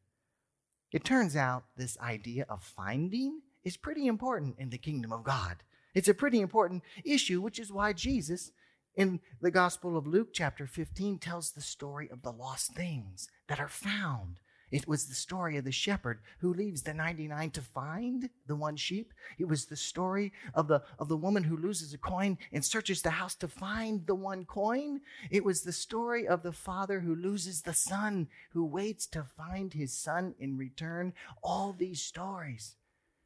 It 0.91 1.03
turns 1.03 1.35
out 1.35 1.65
this 1.75 1.97
idea 1.99 2.45
of 2.49 2.63
finding 2.63 3.41
is 3.63 3.77
pretty 3.77 4.07
important 4.07 4.55
in 4.59 4.69
the 4.69 4.77
kingdom 4.77 5.11
of 5.11 5.23
God. 5.23 5.57
It's 5.93 6.07
a 6.07 6.13
pretty 6.13 6.39
important 6.39 6.83
issue, 7.03 7.41
which 7.41 7.59
is 7.59 7.71
why 7.71 7.93
Jesus, 7.93 8.51
in 8.95 9.19
the 9.41 9.51
Gospel 9.51 9.97
of 9.97 10.05
Luke, 10.05 10.29
chapter 10.33 10.67
15, 10.67 11.19
tells 11.19 11.51
the 11.51 11.61
story 11.61 12.09
of 12.09 12.21
the 12.21 12.31
lost 12.31 12.73
things 12.73 13.27
that 13.47 13.59
are 13.59 13.67
found. 13.67 14.39
It 14.75 14.89
was 14.89 15.05
the 15.05 15.15
story 15.15 15.55
of 15.55 15.63
the 15.63 15.71
shepherd 15.71 16.19
who 16.39 16.53
leaves 16.53 16.81
the 16.81 16.93
99 16.93 17.51
to 17.51 17.61
find 17.61 18.29
the 18.45 18.57
one 18.57 18.75
sheep. 18.75 19.13
It 19.39 19.47
was 19.47 19.67
the 19.67 19.77
story 19.77 20.33
of 20.53 20.67
the, 20.67 20.83
of 20.99 21.07
the 21.07 21.15
woman 21.15 21.45
who 21.45 21.55
loses 21.55 21.93
a 21.93 21.97
coin 21.97 22.37
and 22.51 22.65
searches 22.65 23.01
the 23.01 23.11
house 23.11 23.35
to 23.35 23.47
find 23.47 24.05
the 24.05 24.15
one 24.15 24.43
coin. 24.43 24.99
It 25.31 25.45
was 25.45 25.61
the 25.61 25.71
story 25.71 26.27
of 26.27 26.43
the 26.43 26.51
father 26.51 26.99
who 26.99 27.15
loses 27.15 27.61
the 27.61 27.73
son, 27.73 28.27
who 28.51 28.65
waits 28.65 29.07
to 29.07 29.23
find 29.23 29.71
his 29.71 29.97
son 29.97 30.35
in 30.39 30.57
return. 30.57 31.13
All 31.41 31.71
these 31.71 32.01
stories 32.01 32.75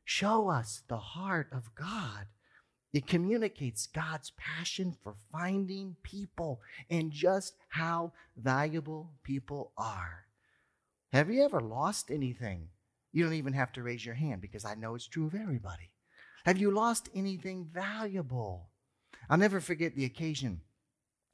show 0.05 0.49
us 0.49 0.83
the 0.87 0.99
heart 0.99 1.47
of 1.51 1.73
God. 1.73 2.27
It 2.93 3.07
communicates 3.07 3.87
God's 3.87 4.33
passion 4.37 4.95
for 5.01 5.15
finding 5.31 5.95
people 6.03 6.61
and 6.91 7.11
just 7.11 7.55
how 7.69 8.13
valuable 8.37 9.13
people 9.23 9.71
are. 9.75 10.28
Have 11.11 11.31
you 11.31 11.43
ever 11.43 11.59
lost 11.59 12.11
anything? 12.11 12.69
You 13.11 13.23
don't 13.23 13.33
even 13.33 13.53
have 13.53 13.71
to 13.73 13.83
raise 13.83 14.05
your 14.05 14.15
hand 14.15 14.41
because 14.41 14.63
I 14.63 14.75
know 14.75 14.93
it's 14.93 15.07
true 15.07 15.25
of 15.25 15.33
everybody. 15.33 15.91
Have 16.45 16.57
you 16.57 16.71
lost 16.71 17.09
anything 17.15 17.67
valuable? 17.71 18.69
I'll 19.29 19.37
never 19.37 19.59
forget 19.59 19.95
the 19.95 20.05
occasion 20.05 20.61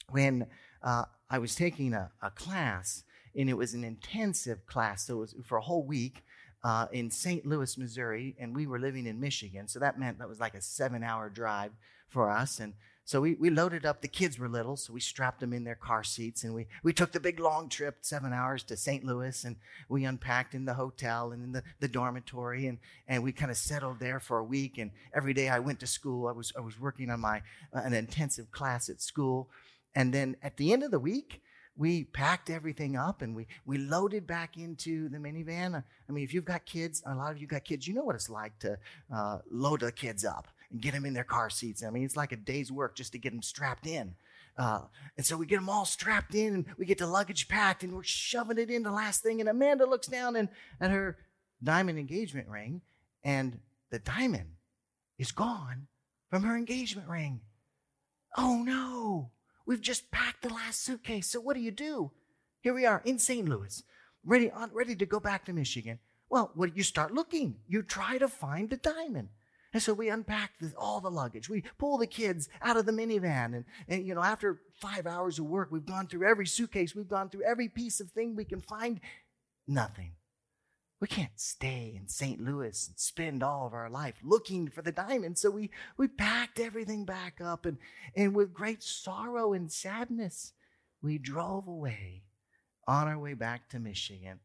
when 0.09 0.47
uh, 0.81 1.03
I 1.29 1.39
was 1.39 1.55
taking 1.55 1.93
a, 1.93 2.09
a, 2.21 2.31
class, 2.31 3.03
and 3.35 3.49
it 3.49 3.57
was 3.57 3.73
an 3.73 3.83
intensive 3.83 4.65
class. 4.65 5.07
So 5.07 5.15
it 5.15 5.19
was 5.19 5.35
for 5.45 5.57
a 5.57 5.61
whole 5.61 5.85
week 5.85 6.23
uh, 6.63 6.87
in 6.93 7.11
St. 7.11 7.45
Louis, 7.45 7.77
Missouri, 7.77 8.35
and 8.39 8.55
we 8.55 8.67
were 8.67 8.79
living 8.79 9.05
in 9.05 9.19
Michigan. 9.19 9.67
So 9.67 9.79
that 9.79 9.99
meant 9.99 10.19
that 10.19 10.29
was 10.29 10.39
like 10.39 10.55
a 10.55 10.61
seven 10.61 11.03
hour 11.03 11.29
drive 11.29 11.71
for 12.09 12.29
us. 12.29 12.59
And 12.59 12.73
so 13.05 13.21
we, 13.21 13.35
we 13.35 13.51
loaded 13.51 13.85
up. 13.85 14.01
The 14.01 14.07
kids 14.07 14.39
were 14.39 14.49
little, 14.49 14.75
so 14.75 14.91
we 14.91 14.99
strapped 14.99 15.39
them 15.39 15.53
in 15.53 15.63
their 15.63 15.75
car 15.75 16.03
seats 16.03 16.43
and 16.43 16.55
we, 16.55 16.65
we 16.81 16.91
took 16.91 17.11
the 17.11 17.19
big 17.19 17.39
long 17.39 17.69
trip, 17.69 17.97
seven 18.01 18.33
hours 18.33 18.63
to 18.63 18.75
St. 18.75 19.05
Louis, 19.05 19.43
and 19.43 19.57
we 19.87 20.05
unpacked 20.05 20.55
in 20.55 20.65
the 20.65 20.73
hotel 20.73 21.31
and 21.31 21.43
in 21.43 21.51
the, 21.51 21.61
the 21.79 21.87
dormitory 21.87 22.65
and, 22.65 22.79
and 23.07 23.23
we 23.23 23.31
kind 23.31 23.51
of 23.51 23.57
settled 23.57 23.99
there 23.99 24.19
for 24.19 24.39
a 24.39 24.43
week. 24.43 24.79
And 24.79 24.89
every 25.13 25.35
day 25.35 25.49
I 25.49 25.59
went 25.59 25.79
to 25.81 25.87
school. 25.87 26.27
I 26.27 26.31
was, 26.31 26.51
I 26.57 26.61
was 26.61 26.79
working 26.79 27.11
on 27.11 27.19
my, 27.19 27.43
uh, 27.71 27.81
an 27.83 27.93
intensive 27.93 28.49
class 28.51 28.89
at 28.89 28.99
school. 29.01 29.49
And 29.93 30.11
then 30.11 30.35
at 30.41 30.57
the 30.57 30.73
end 30.73 30.81
of 30.81 30.89
the 30.89 30.99
week, 30.99 31.43
we 31.77 32.05
packed 32.05 32.49
everything 32.49 32.95
up 32.95 33.21
and 33.21 33.35
we, 33.35 33.45
we 33.67 33.77
loaded 33.77 34.25
back 34.25 34.57
into 34.57 35.09
the 35.09 35.17
minivan. 35.17 35.75
I 35.75 36.11
mean, 36.11 36.23
if 36.23 36.33
you've 36.33 36.45
got 36.45 36.65
kids, 36.65 37.03
a 37.05 37.13
lot 37.13 37.31
of 37.31 37.37
you 37.37 37.45
got 37.45 37.65
kids, 37.65 37.87
you 37.87 37.93
know 37.93 38.03
what 38.03 38.15
it's 38.15 38.31
like 38.31 38.57
to 38.59 38.79
uh, 39.13 39.39
load 39.51 39.81
the 39.81 39.91
kids 39.91 40.25
up 40.25 40.47
and 40.71 40.81
get 40.81 40.93
them 40.93 41.05
in 41.05 41.13
their 41.13 41.23
car 41.23 41.49
seats. 41.49 41.83
I 41.83 41.89
mean, 41.89 42.03
it's 42.03 42.15
like 42.15 42.31
a 42.31 42.37
day's 42.37 42.71
work 42.71 42.95
just 42.95 43.11
to 43.13 43.17
get 43.17 43.31
them 43.31 43.41
strapped 43.41 43.87
in. 43.87 44.15
Uh, 44.57 44.81
and 45.17 45.25
so 45.25 45.35
we 45.35 45.45
get 45.45 45.57
them 45.57 45.69
all 45.69 45.85
strapped 45.85 46.33
in 46.33 46.53
and 46.53 46.65
we 46.77 46.85
get 46.85 46.97
the 46.97 47.07
luggage 47.07 47.47
packed 47.47 47.83
and 47.83 47.93
we're 47.93 48.03
shoving 48.03 48.57
it 48.57 48.69
in 48.69 48.83
the 48.83 48.91
last 48.91 49.21
thing. 49.21 49.39
And 49.39 49.49
Amanda 49.49 49.85
looks 49.85 50.07
down 50.07 50.35
and, 50.35 50.49
at 50.79 50.91
her 50.91 51.17
diamond 51.63 51.99
engagement 51.99 52.47
ring 52.47 52.81
and 53.23 53.59
the 53.91 53.99
diamond 53.99 54.51
is 55.17 55.31
gone 55.31 55.87
from 56.29 56.43
her 56.43 56.55
engagement 56.55 57.09
ring. 57.09 57.41
Oh 58.37 58.63
no, 58.63 59.31
we've 59.65 59.81
just 59.81 60.11
packed 60.11 60.41
the 60.41 60.53
last 60.53 60.83
suitcase. 60.83 61.29
So 61.29 61.41
what 61.41 61.55
do 61.55 61.61
you 61.61 61.71
do? 61.71 62.11
Here 62.61 62.73
we 62.73 62.85
are 62.85 63.01
in 63.05 63.19
St. 63.19 63.47
Louis, 63.47 63.83
ready, 64.23 64.51
ready 64.71 64.95
to 64.95 65.05
go 65.05 65.19
back 65.19 65.45
to 65.45 65.53
Michigan. 65.53 65.99
Well, 66.29 66.51
what 66.55 66.75
you 66.75 66.83
start 66.83 67.13
looking, 67.13 67.57
you 67.67 67.83
try 67.83 68.17
to 68.17 68.27
find 68.27 68.69
the 68.69 68.77
diamond. 68.77 69.29
And 69.75 69.83
so 69.83 69.93
we 69.93 70.07
unpack 70.07 70.51
the, 70.61 70.71
all 70.77 71.01
the 71.01 71.11
luggage. 71.11 71.49
We 71.49 71.65
pull 71.77 71.97
the 71.97 72.07
kids 72.07 72.47
out 72.61 72.77
of 72.77 72.85
the 72.85 72.93
minivan. 72.93 73.53
And, 73.53 73.65
and, 73.89 74.07
you 74.07 74.15
know, 74.15 74.23
after 74.23 74.61
five 74.79 75.05
hours 75.05 75.37
of 75.37 75.47
work, 75.47 75.67
we've 75.69 75.85
gone 75.85 76.07
through 76.07 76.25
every 76.25 76.47
suitcase. 76.47 76.95
We've 76.95 77.09
gone 77.09 77.27
through 77.27 77.43
every 77.43 77.67
piece 77.67 77.99
of 77.99 78.09
thing 78.11 78.37
we 78.37 78.45
can 78.45 78.61
find. 78.61 79.01
Nothing. 79.67 80.13
We 81.01 81.07
can't 81.07 81.37
stay 81.37 81.93
in 81.93 82.07
St. 82.07 82.39
Louis 82.39 82.87
and 82.87 82.97
spend 82.97 83.43
all 83.43 83.67
of 83.67 83.73
our 83.73 83.89
life 83.89 84.15
looking 84.23 84.69
for 84.69 84.81
the 84.81 84.93
diamond. 84.93 85.37
So 85.37 85.51
we, 85.51 85.71
we 85.97 86.07
packed 86.07 86.57
everything 86.57 87.03
back 87.03 87.41
up. 87.43 87.65
And, 87.65 87.77
and 88.15 88.33
with 88.33 88.53
great 88.53 88.81
sorrow 88.81 89.51
and 89.51 89.69
sadness, 89.69 90.53
we 91.01 91.17
drove 91.17 91.67
away 91.67 92.23
on 92.87 93.09
our 93.09 93.19
way 93.19 93.33
back 93.33 93.67
to 93.71 93.79
Michigan. 93.79 94.39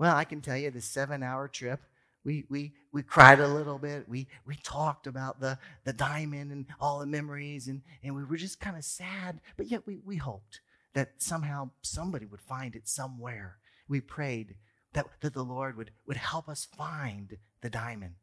Well, 0.00 0.16
I 0.16 0.24
can 0.24 0.40
tell 0.40 0.56
you 0.56 0.72
the 0.72 0.80
seven 0.80 1.22
hour 1.22 1.46
trip 1.46 1.82
we, 2.24 2.44
we, 2.48 2.72
we 2.92 3.02
cried 3.02 3.40
a 3.40 3.48
little 3.48 3.78
bit. 3.78 4.08
We, 4.08 4.28
we 4.46 4.56
talked 4.62 5.06
about 5.06 5.40
the, 5.40 5.58
the 5.84 5.92
diamond 5.92 6.52
and 6.52 6.66
all 6.80 7.00
the 7.00 7.06
memories, 7.06 7.68
and, 7.68 7.82
and 8.02 8.14
we 8.14 8.24
were 8.24 8.36
just 8.36 8.60
kind 8.60 8.76
of 8.76 8.84
sad, 8.84 9.40
but 9.56 9.70
yet 9.70 9.86
we, 9.86 9.98
we 10.04 10.16
hoped 10.16 10.60
that 10.94 11.10
somehow 11.18 11.70
somebody 11.80 12.26
would 12.26 12.40
find 12.40 12.76
it 12.76 12.88
somewhere. 12.88 13.56
We 13.88 14.00
prayed 14.00 14.54
that, 14.92 15.06
that 15.20 15.34
the 15.34 15.42
Lord 15.42 15.76
would, 15.76 15.90
would 16.06 16.16
help 16.16 16.48
us 16.48 16.68
find 16.76 17.36
the 17.60 17.70
diamond. 17.70 18.14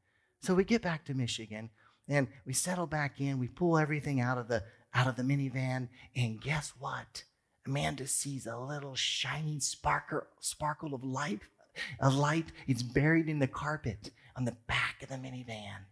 So 0.42 0.54
we 0.54 0.64
get 0.64 0.82
back 0.82 1.06
to 1.06 1.14
Michigan 1.14 1.70
and 2.08 2.28
we 2.46 2.54
settle 2.54 2.88
back 2.88 3.20
in. 3.20 3.40
We 3.40 3.48
pull 3.48 3.78
everything 3.78 4.22
out 4.22 4.38
of 4.38 4.48
the 4.48 4.64
out 4.92 5.06
of 5.08 5.16
the 5.16 5.24
minivan, 5.24 5.88
and 6.16 6.42
guess 6.42 6.74
what? 6.80 7.24
Amanda 7.68 8.08
sees 8.08 8.48
a 8.48 8.58
little 8.58 8.96
shiny 8.96 9.60
sparkle 9.60 10.22
sparkle 10.40 10.96
of 10.96 11.04
light 11.04 11.42
a 12.00 12.10
light. 12.10 12.48
It's 12.68 12.84
buried 12.84 13.30
in 13.30 13.40
the 13.40 13.48
carpet 13.48 14.12
on 14.36 14.46
the 14.46 14.56
back 14.68 15.02
of 15.04 15.10
the 15.10 15.16
minivan. 15.16 15.86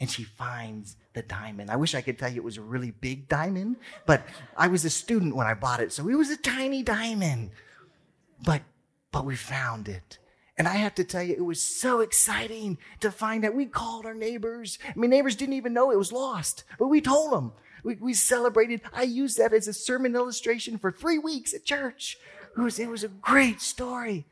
And 0.00 0.10
she 0.10 0.24
finds 0.24 0.96
the 1.12 1.22
diamond. 1.22 1.70
I 1.70 1.76
wish 1.76 1.94
I 1.94 2.00
could 2.00 2.18
tell 2.18 2.28
you 2.28 2.40
it 2.40 2.44
was 2.44 2.56
a 2.56 2.62
really 2.62 2.90
big 2.90 3.28
diamond, 3.28 3.76
but 4.04 4.26
I 4.56 4.66
was 4.66 4.84
a 4.84 4.90
student 4.90 5.36
when 5.36 5.46
I 5.46 5.54
bought 5.54 5.80
it, 5.80 5.92
so 5.92 6.08
it 6.08 6.16
was 6.16 6.30
a 6.30 6.36
tiny 6.36 6.82
diamond. 6.82 7.50
But 8.44 8.62
but 9.12 9.24
we 9.24 9.36
found 9.36 9.88
it. 9.88 10.18
And 10.58 10.66
I 10.68 10.74
have 10.74 10.94
to 10.96 11.04
tell 11.04 11.22
you, 11.22 11.34
it 11.34 11.44
was 11.44 11.62
so 11.62 12.00
exciting 12.00 12.78
to 13.00 13.10
find 13.10 13.44
out. 13.44 13.54
We 13.54 13.66
called 13.66 14.04
our 14.06 14.14
neighbors. 14.14 14.78
I 14.84 14.92
mean, 14.96 15.10
neighbors 15.10 15.36
didn't 15.36 15.54
even 15.54 15.72
know 15.72 15.90
it 15.90 15.98
was 15.98 16.12
lost, 16.12 16.64
but 16.78 16.88
we 16.88 17.00
told 17.00 17.32
them. 17.32 17.52
We, 17.84 17.96
we 17.96 18.14
celebrated. 18.14 18.80
I 18.92 19.02
used 19.02 19.38
that 19.38 19.52
as 19.52 19.66
a 19.66 19.72
sermon 19.72 20.14
illustration 20.14 20.78
for 20.78 20.92
three 20.92 21.18
weeks 21.18 21.52
at 21.54 21.64
church. 21.64 22.18
It 22.56 22.60
was, 22.60 22.78
it 22.78 22.88
was 22.88 23.02
a 23.02 23.08
great 23.08 23.60
story. 23.60 24.26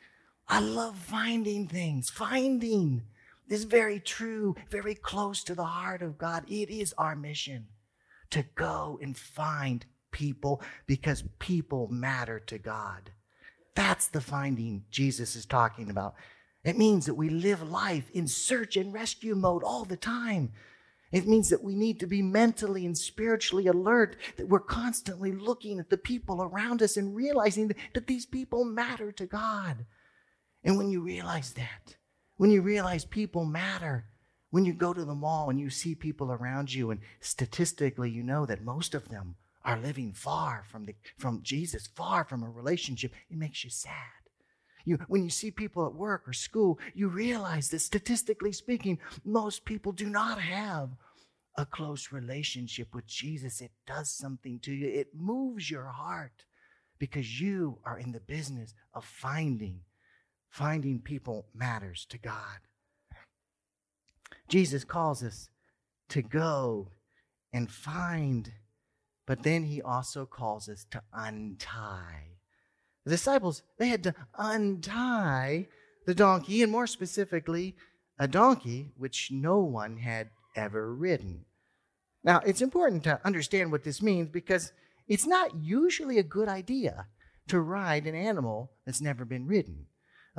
I 0.50 0.58
love 0.58 0.96
finding 0.96 1.68
things. 1.68 2.10
Finding 2.10 3.02
is 3.48 3.62
very 3.62 4.00
true, 4.00 4.56
very 4.68 4.96
close 4.96 5.44
to 5.44 5.54
the 5.54 5.64
heart 5.64 6.02
of 6.02 6.18
God. 6.18 6.44
It 6.48 6.68
is 6.70 6.92
our 6.98 7.14
mission 7.14 7.68
to 8.30 8.44
go 8.56 8.98
and 9.00 9.16
find 9.16 9.86
people 10.10 10.60
because 10.88 11.22
people 11.38 11.86
matter 11.88 12.40
to 12.40 12.58
God. 12.58 13.12
That's 13.76 14.08
the 14.08 14.20
finding 14.20 14.84
Jesus 14.90 15.36
is 15.36 15.46
talking 15.46 15.88
about. 15.88 16.14
It 16.64 16.76
means 16.76 17.06
that 17.06 17.14
we 17.14 17.28
live 17.28 17.62
life 17.62 18.10
in 18.12 18.26
search 18.26 18.76
and 18.76 18.92
rescue 18.92 19.36
mode 19.36 19.62
all 19.62 19.84
the 19.84 19.96
time. 19.96 20.50
It 21.12 21.28
means 21.28 21.48
that 21.50 21.62
we 21.62 21.76
need 21.76 22.00
to 22.00 22.06
be 22.08 22.22
mentally 22.22 22.84
and 22.84 22.98
spiritually 22.98 23.68
alert, 23.68 24.16
that 24.36 24.48
we're 24.48 24.58
constantly 24.58 25.30
looking 25.30 25.78
at 25.78 25.90
the 25.90 25.96
people 25.96 26.42
around 26.42 26.82
us 26.82 26.96
and 26.96 27.14
realizing 27.14 27.68
that, 27.68 27.76
that 27.94 28.06
these 28.08 28.26
people 28.26 28.64
matter 28.64 29.12
to 29.12 29.26
God. 29.26 29.86
And 30.62 30.76
when 30.76 30.90
you 30.90 31.00
realize 31.00 31.52
that, 31.54 31.96
when 32.36 32.50
you 32.50 32.62
realize 32.62 33.04
people 33.04 33.44
matter, 33.44 34.06
when 34.50 34.64
you 34.64 34.72
go 34.72 34.92
to 34.92 35.04
the 35.04 35.14
mall 35.14 35.50
and 35.50 35.60
you 35.60 35.70
see 35.70 35.94
people 35.94 36.32
around 36.32 36.72
you, 36.72 36.90
and 36.90 37.00
statistically 37.20 38.10
you 38.10 38.22
know 38.22 38.46
that 38.46 38.64
most 38.64 38.94
of 38.94 39.08
them 39.08 39.36
are 39.64 39.78
living 39.78 40.12
far 40.12 40.64
from, 40.70 40.86
the, 40.86 40.94
from 41.18 41.42
Jesus, 41.42 41.86
far 41.86 42.24
from 42.24 42.42
a 42.42 42.50
relationship, 42.50 43.12
it 43.30 43.36
makes 43.36 43.62
you 43.62 43.70
sad. 43.70 43.94
You, 44.84 44.98
when 45.08 45.22
you 45.22 45.30
see 45.30 45.50
people 45.50 45.86
at 45.86 45.94
work 45.94 46.26
or 46.26 46.32
school, 46.32 46.78
you 46.94 47.08
realize 47.08 47.68
that 47.68 47.80
statistically 47.80 48.52
speaking, 48.52 48.98
most 49.24 49.64
people 49.64 49.92
do 49.92 50.08
not 50.08 50.40
have 50.40 50.90
a 51.56 51.66
close 51.66 52.10
relationship 52.10 52.94
with 52.94 53.06
Jesus. 53.06 53.60
It 53.60 53.72
does 53.86 54.10
something 54.10 54.58
to 54.60 54.72
you, 54.72 54.88
it 54.88 55.08
moves 55.14 55.70
your 55.70 55.84
heart 55.84 56.44
because 56.98 57.40
you 57.40 57.78
are 57.84 57.98
in 57.98 58.12
the 58.12 58.20
business 58.20 58.74
of 58.94 59.04
finding 59.04 59.80
Finding 60.50 60.98
people 60.98 61.46
matters 61.54 62.04
to 62.10 62.18
God. 62.18 62.58
Jesus 64.48 64.82
calls 64.84 65.22
us 65.22 65.48
to 66.08 66.22
go 66.22 66.88
and 67.52 67.70
find, 67.70 68.52
but 69.26 69.44
then 69.44 69.62
he 69.62 69.80
also 69.80 70.26
calls 70.26 70.68
us 70.68 70.84
to 70.90 71.02
untie. 71.12 72.36
The 73.04 73.12
disciples, 73.12 73.62
they 73.78 73.88
had 73.88 74.02
to 74.02 74.14
untie 74.36 75.68
the 76.06 76.14
donkey, 76.14 76.62
and 76.62 76.72
more 76.72 76.88
specifically, 76.88 77.76
a 78.18 78.26
donkey 78.26 78.90
which 78.96 79.30
no 79.30 79.60
one 79.60 79.98
had 79.98 80.30
ever 80.56 80.92
ridden. 80.92 81.44
Now, 82.24 82.40
it's 82.44 82.60
important 82.60 83.04
to 83.04 83.20
understand 83.24 83.70
what 83.70 83.84
this 83.84 84.02
means 84.02 84.28
because 84.28 84.72
it's 85.06 85.26
not 85.26 85.54
usually 85.62 86.18
a 86.18 86.24
good 86.24 86.48
idea 86.48 87.06
to 87.48 87.60
ride 87.60 88.06
an 88.06 88.14
animal 88.14 88.72
that's 88.84 89.00
never 89.00 89.24
been 89.24 89.46
ridden. 89.46 89.86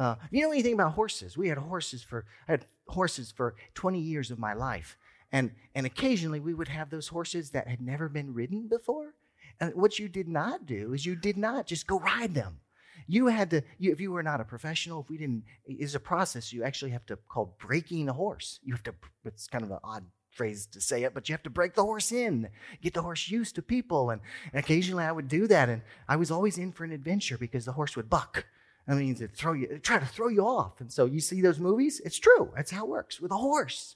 Uh, 0.01 0.15
you 0.31 0.41
know 0.41 0.51
anything 0.51 0.73
about 0.73 0.93
horses? 0.93 1.37
We 1.37 1.47
had 1.47 1.59
horses 1.59 2.01
for 2.01 2.25
I 2.47 2.53
had 2.53 2.65
horses 2.87 3.29
for 3.29 3.53
20 3.75 3.99
years 3.99 4.31
of 4.31 4.39
my 4.39 4.53
life, 4.53 4.97
and 5.31 5.51
and 5.75 5.85
occasionally 5.85 6.39
we 6.39 6.55
would 6.55 6.69
have 6.69 6.89
those 6.89 7.09
horses 7.09 7.51
that 7.51 7.67
had 7.67 7.81
never 7.81 8.09
been 8.09 8.33
ridden 8.33 8.67
before. 8.67 9.13
And 9.59 9.75
what 9.75 9.99
you 9.99 10.09
did 10.09 10.27
not 10.27 10.65
do 10.65 10.93
is 10.93 11.05
you 11.05 11.15
did 11.15 11.37
not 11.37 11.67
just 11.67 11.85
go 11.85 11.99
ride 11.99 12.33
them. 12.33 12.61
You 13.05 13.27
had 13.27 13.51
to, 13.51 13.61
you, 13.77 13.91
if 13.91 14.01
you 14.01 14.11
were 14.11 14.23
not 14.23 14.41
a 14.41 14.43
professional, 14.43 15.01
if 15.01 15.09
we 15.09 15.19
didn't, 15.19 15.43
is 15.67 15.93
a 15.93 15.99
process 15.99 16.51
you 16.51 16.63
actually 16.63 16.91
have 16.91 17.05
to 17.05 17.15
call 17.15 17.55
breaking 17.59 18.09
a 18.09 18.13
horse. 18.13 18.59
You 18.63 18.73
have 18.73 18.83
to. 18.85 18.95
It's 19.23 19.45
kind 19.45 19.63
of 19.63 19.69
an 19.69 19.79
odd 19.83 20.05
phrase 20.31 20.65
to 20.65 20.81
say 20.81 21.03
it, 21.03 21.13
but 21.13 21.29
you 21.29 21.33
have 21.33 21.43
to 21.43 21.51
break 21.51 21.75
the 21.75 21.83
horse 21.83 22.11
in, 22.11 22.49
get 22.81 22.95
the 22.95 23.03
horse 23.03 23.29
used 23.29 23.53
to 23.53 23.61
people. 23.61 24.09
And, 24.09 24.21
and 24.51 24.63
occasionally 24.63 25.03
I 25.03 25.11
would 25.11 25.27
do 25.27 25.45
that. 25.45 25.69
And 25.69 25.83
I 26.09 26.15
was 26.15 26.31
always 26.31 26.57
in 26.57 26.71
for 26.71 26.85
an 26.85 26.91
adventure 26.91 27.37
because 27.37 27.65
the 27.65 27.73
horse 27.73 27.95
would 27.95 28.09
buck. 28.09 28.45
I 28.91 28.95
mean, 28.95 29.15
to 29.15 29.27
throw 29.29 29.53
you, 29.53 29.79
try 29.81 29.99
to 29.99 30.05
throw 30.05 30.27
you 30.27 30.45
off. 30.45 30.81
And 30.81 30.91
so 30.91 31.05
you 31.05 31.21
see 31.21 31.39
those 31.39 31.59
movies? 31.59 32.01
It's 32.03 32.19
true. 32.19 32.51
That's 32.53 32.71
how 32.71 32.83
it 32.83 32.89
works 32.89 33.21
with 33.21 33.31
a 33.31 33.37
horse. 33.37 33.95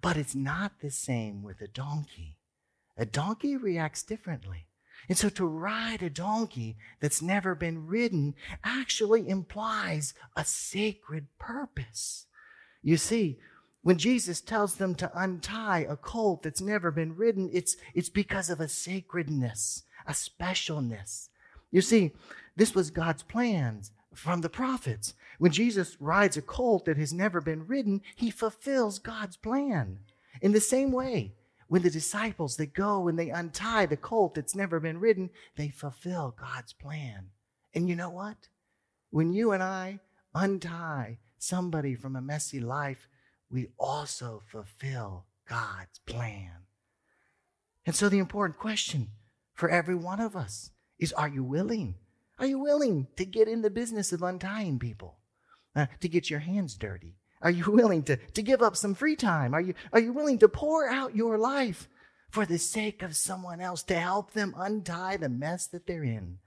But 0.00 0.16
it's 0.16 0.34
not 0.34 0.80
the 0.80 0.90
same 0.90 1.44
with 1.44 1.60
a 1.60 1.68
donkey. 1.68 2.34
A 2.96 3.06
donkey 3.06 3.56
reacts 3.56 4.02
differently. 4.02 4.66
And 5.08 5.16
so 5.16 5.28
to 5.28 5.46
ride 5.46 6.02
a 6.02 6.10
donkey 6.10 6.76
that's 6.98 7.22
never 7.22 7.54
been 7.54 7.86
ridden 7.86 8.34
actually 8.64 9.28
implies 9.28 10.12
a 10.34 10.44
sacred 10.44 11.28
purpose. 11.38 12.26
You 12.82 12.96
see, 12.96 13.38
when 13.82 13.96
Jesus 13.96 14.40
tells 14.40 14.74
them 14.74 14.96
to 14.96 15.10
untie 15.14 15.86
a 15.88 15.94
colt 15.94 16.42
that's 16.42 16.60
never 16.60 16.90
been 16.90 17.14
ridden, 17.14 17.48
it's, 17.52 17.76
it's 17.94 18.08
because 18.08 18.50
of 18.50 18.60
a 18.60 18.66
sacredness, 18.66 19.84
a 20.04 20.12
specialness. 20.12 21.28
You 21.70 21.80
see, 21.80 22.12
this 22.56 22.74
was 22.74 22.90
God's 22.90 23.22
plans 23.22 23.92
from 24.14 24.40
the 24.40 24.48
prophets. 24.48 25.14
When 25.38 25.52
Jesus 25.52 25.96
rides 26.00 26.36
a 26.36 26.42
colt 26.42 26.86
that 26.86 26.96
has 26.96 27.12
never 27.12 27.40
been 27.40 27.66
ridden, 27.66 28.00
he 28.16 28.30
fulfills 28.30 28.98
God's 28.98 29.36
plan. 29.36 30.00
In 30.40 30.52
the 30.52 30.60
same 30.60 30.92
way, 30.92 31.34
when 31.68 31.82
the 31.82 31.90
disciples 31.90 32.56
they 32.56 32.66
go 32.66 33.08
and 33.08 33.18
they 33.18 33.30
untie 33.30 33.86
the 33.86 33.96
colt 33.96 34.34
that's 34.34 34.56
never 34.56 34.80
been 34.80 34.98
ridden, 34.98 35.30
they 35.56 35.68
fulfill 35.68 36.34
God's 36.38 36.72
plan. 36.72 37.28
And 37.74 37.88
you 37.88 37.94
know 37.94 38.10
what? 38.10 38.48
When 39.10 39.32
you 39.32 39.52
and 39.52 39.62
I 39.62 40.00
untie 40.34 41.18
somebody 41.38 41.94
from 41.94 42.16
a 42.16 42.22
messy 42.22 42.60
life, 42.60 43.06
we 43.50 43.68
also 43.78 44.42
fulfill 44.46 45.26
God's 45.48 45.98
plan. 46.06 46.50
And 47.86 47.94
so 47.94 48.08
the 48.08 48.18
important 48.18 48.58
question 48.58 49.08
for 49.54 49.68
every 49.70 49.94
one 49.94 50.20
of 50.20 50.36
us 50.36 50.70
is 50.98 51.12
are 51.12 51.28
you 51.28 51.44
willing 51.44 51.94
are 52.38 52.46
you 52.46 52.58
willing 52.58 53.08
to 53.16 53.24
get 53.24 53.48
in 53.48 53.62
the 53.62 53.70
business 53.70 54.12
of 54.12 54.22
untying 54.22 54.78
people? 54.78 55.16
Uh, 55.74 55.86
to 56.00 56.08
get 56.08 56.30
your 56.30 56.40
hands 56.40 56.76
dirty? 56.76 57.16
Are 57.42 57.50
you 57.50 57.64
willing 57.70 58.02
to, 58.04 58.16
to 58.16 58.42
give 58.42 58.62
up 58.62 58.76
some 58.76 58.94
free 58.94 59.16
time? 59.16 59.54
Are 59.54 59.60
you, 59.60 59.74
are 59.92 60.00
you 60.00 60.12
willing 60.12 60.38
to 60.38 60.48
pour 60.48 60.88
out 60.88 61.16
your 61.16 61.38
life 61.38 61.88
for 62.30 62.46
the 62.46 62.58
sake 62.58 63.02
of 63.02 63.16
someone 63.16 63.60
else 63.60 63.82
to 63.84 63.98
help 63.98 64.32
them 64.32 64.54
untie 64.56 65.16
the 65.16 65.28
mess 65.28 65.66
that 65.68 65.86
they're 65.86 66.04
in? 66.04 66.38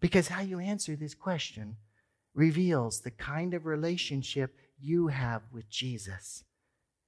Because 0.00 0.28
how 0.28 0.42
you 0.42 0.58
answer 0.58 0.96
this 0.96 1.14
question 1.14 1.76
reveals 2.34 3.00
the 3.00 3.10
kind 3.10 3.54
of 3.54 3.64
relationship 3.64 4.56
you 4.78 5.08
have 5.08 5.42
with 5.52 5.70
Jesus. 5.70 6.44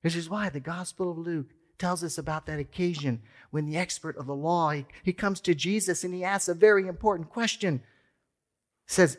This 0.03 0.17
is 0.17 0.31
why 0.31 0.49
the 0.49 0.61
Gospel 0.61 1.11
of 1.11 1.19
Luke 1.19 1.51
tells 1.79 2.03
us 2.03 2.19
about 2.19 2.47
that 2.47 2.59
occasion 2.59 3.23
when 3.51 3.67
the 3.67 3.77
expert 3.77 4.17
of 4.17 4.27
the 4.27 4.35
law 4.35 4.71
he, 4.71 4.87
he 5.03 5.13
comes 5.13 5.41
to 5.41 5.55
Jesus 5.55 6.05
and 6.05 6.13
he 6.13 6.25
asks 6.25 6.49
a 6.49 6.55
very 6.55 6.87
important 6.87 7.31
question 7.31 7.83
says 8.87 9.19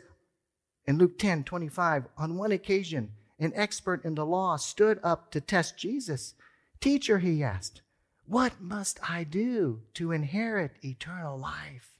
in 0.86 0.98
Luke 0.98 1.18
10 1.18 1.44
25, 1.44 2.04
on 2.18 2.36
one 2.36 2.52
occasion, 2.52 3.12
an 3.38 3.52
expert 3.54 4.04
in 4.04 4.14
the 4.14 4.26
law 4.26 4.56
stood 4.56 4.98
up 5.02 5.30
to 5.30 5.40
test 5.40 5.78
Jesus. 5.78 6.34
Teacher, 6.80 7.18
he 7.18 7.42
asked, 7.42 7.82
what 8.26 8.60
must 8.60 8.98
I 9.08 9.24
do 9.24 9.82
to 9.94 10.12
inherit 10.12 10.84
eternal 10.84 11.38
life? 11.38 11.98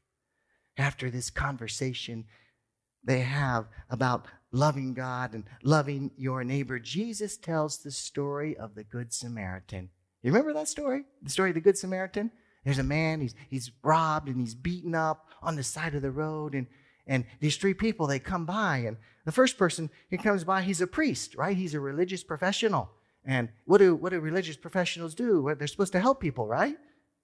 After 0.76 1.10
this 1.10 1.30
conversation 1.30 2.24
they 3.02 3.20
have 3.20 3.66
about 3.88 4.26
loving 4.52 4.92
God 4.94 5.34
and 5.34 5.44
loving 5.62 6.10
your 6.16 6.44
neighbor, 6.44 6.78
Jesus 6.78 7.36
tells 7.36 7.78
the 7.78 7.90
story 7.90 8.56
of 8.56 8.74
the 8.74 8.84
Good 8.84 9.12
Samaritan. 9.12 9.90
You 10.22 10.30
remember 10.32 10.52
that 10.54 10.68
story? 10.68 11.04
The 11.22 11.30
story 11.30 11.50
of 11.50 11.54
the 11.54 11.60
Good 11.60 11.78
Samaritan? 11.78 12.30
There's 12.64 12.78
a 12.78 12.84
man, 12.84 13.20
he's, 13.20 13.34
he's 13.48 13.70
robbed 13.82 14.28
and 14.28 14.38
he's 14.38 14.54
beaten 14.54 14.94
up 14.94 15.28
on 15.42 15.56
the 15.56 15.62
side 15.62 15.94
of 15.94 16.02
the 16.02 16.10
road. 16.10 16.54
And, 16.54 16.66
and 17.06 17.24
these 17.40 17.56
three 17.56 17.74
people, 17.74 18.06
they 18.06 18.18
come 18.18 18.44
by. 18.44 18.78
And 18.78 18.98
the 19.24 19.32
first 19.32 19.56
person 19.56 19.90
who 20.10 20.18
comes 20.18 20.44
by, 20.44 20.62
he's 20.62 20.80
a 20.80 20.86
priest, 20.86 21.34
right? 21.36 21.56
He's 21.56 21.74
a 21.74 21.80
religious 21.80 22.22
professional. 22.22 22.90
And 23.24 23.48
what 23.64 23.78
do, 23.78 23.94
what 23.94 24.10
do 24.10 24.20
religious 24.20 24.56
professionals 24.56 25.14
do? 25.14 25.54
They're 25.58 25.66
supposed 25.66 25.92
to 25.92 26.00
help 26.00 26.20
people, 26.20 26.46
right? 26.46 26.76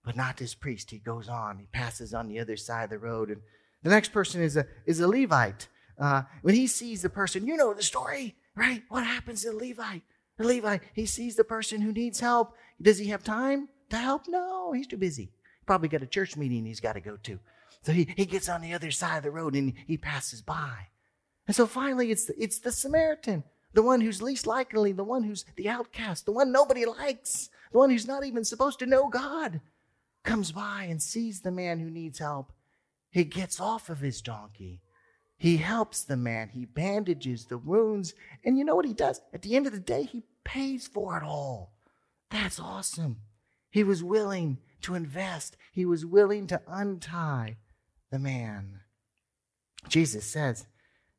But 0.04 0.16
not 0.16 0.36
this 0.36 0.54
priest. 0.54 0.90
He 0.90 0.98
goes 0.98 1.28
on, 1.28 1.58
he 1.58 1.66
passes 1.66 2.14
on 2.14 2.28
the 2.28 2.38
other 2.38 2.56
side 2.56 2.84
of 2.84 2.90
the 2.90 2.98
road. 2.98 3.28
And 3.30 3.40
the 3.82 3.90
next 3.90 4.12
person 4.12 4.42
is 4.42 4.56
a, 4.56 4.66
is 4.86 5.00
a 5.00 5.08
Levite. 5.08 5.68
Uh, 5.98 6.22
when 6.42 6.54
he 6.54 6.66
sees 6.66 7.02
the 7.02 7.10
person, 7.10 7.46
you 7.46 7.56
know 7.56 7.74
the 7.74 7.82
story, 7.82 8.36
right? 8.54 8.82
What 8.88 9.04
happens 9.04 9.42
to 9.42 9.50
the 9.50 9.56
Levite? 9.56 10.02
The 10.38 10.46
Levite, 10.46 10.82
he 10.92 11.06
sees 11.06 11.36
the 11.36 11.44
person 11.44 11.80
who 11.80 11.92
needs 11.92 12.20
help. 12.20 12.54
Does 12.80 12.98
he 12.98 13.08
have 13.08 13.24
time 13.24 13.68
to 13.90 13.96
help? 13.96 14.22
No, 14.28 14.72
he's 14.72 14.86
too 14.86 14.96
busy. 14.96 15.30
Probably 15.66 15.88
got 15.88 16.02
a 16.02 16.06
church 16.06 16.36
meeting 16.36 16.64
he's 16.64 16.80
got 16.80 16.94
to 16.94 17.00
go 17.00 17.16
to. 17.16 17.38
So 17.82 17.92
he, 17.92 18.08
he 18.16 18.26
gets 18.26 18.48
on 18.48 18.60
the 18.60 18.74
other 18.74 18.90
side 18.90 19.18
of 19.18 19.22
the 19.22 19.30
road 19.30 19.54
and 19.54 19.72
he 19.86 19.96
passes 19.96 20.42
by. 20.42 20.88
And 21.46 21.54
so 21.54 21.66
finally, 21.66 22.10
it's 22.10 22.26
the, 22.26 22.34
it's 22.42 22.58
the 22.58 22.72
Samaritan, 22.72 23.44
the 23.72 23.82
one 23.82 24.00
who's 24.00 24.22
least 24.22 24.46
likely, 24.46 24.92
the 24.92 25.04
one 25.04 25.22
who's 25.22 25.44
the 25.56 25.68
outcast, 25.68 26.26
the 26.26 26.32
one 26.32 26.50
nobody 26.50 26.84
likes, 26.84 27.50
the 27.72 27.78
one 27.78 27.90
who's 27.90 28.06
not 28.06 28.24
even 28.24 28.44
supposed 28.44 28.78
to 28.80 28.86
know 28.86 29.08
God, 29.08 29.60
comes 30.24 30.50
by 30.50 30.86
and 30.88 31.00
sees 31.00 31.40
the 31.40 31.52
man 31.52 31.78
who 31.78 31.90
needs 31.90 32.18
help. 32.18 32.52
He 33.10 33.24
gets 33.24 33.60
off 33.60 33.88
of 33.88 34.00
his 34.00 34.20
donkey 34.20 34.80
he 35.38 35.58
helps 35.58 36.02
the 36.02 36.16
man, 36.16 36.48
he 36.48 36.64
bandages 36.64 37.44
the 37.44 37.58
wounds, 37.58 38.14
and 38.44 38.56
you 38.56 38.64
know 38.64 38.74
what 38.74 38.86
he 38.86 38.94
does? 38.94 39.20
At 39.34 39.42
the 39.42 39.54
end 39.54 39.66
of 39.66 39.72
the 39.72 39.80
day, 39.80 40.04
he 40.04 40.22
pays 40.44 40.86
for 40.86 41.16
it 41.18 41.22
all. 41.22 41.72
That's 42.36 42.60
awesome. 42.60 43.22
He 43.70 43.82
was 43.82 44.04
willing 44.04 44.58
to 44.82 44.94
invest, 44.94 45.56
he 45.72 45.86
was 45.86 46.04
willing 46.04 46.46
to 46.48 46.60
untie 46.68 47.56
the 48.10 48.18
man. 48.18 48.80
Jesus 49.88 50.26
says 50.26 50.66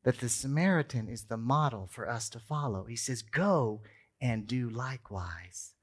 that 0.04 0.20
the 0.20 0.28
Samaritan 0.28 1.08
is 1.08 1.24
the 1.24 1.36
model 1.36 1.88
for 1.90 2.08
us 2.08 2.28
to 2.30 2.38
follow. 2.38 2.84
He 2.84 2.94
says, 2.94 3.22
Go 3.22 3.82
and 4.20 4.46
do 4.46 4.70
likewise. 4.70 5.74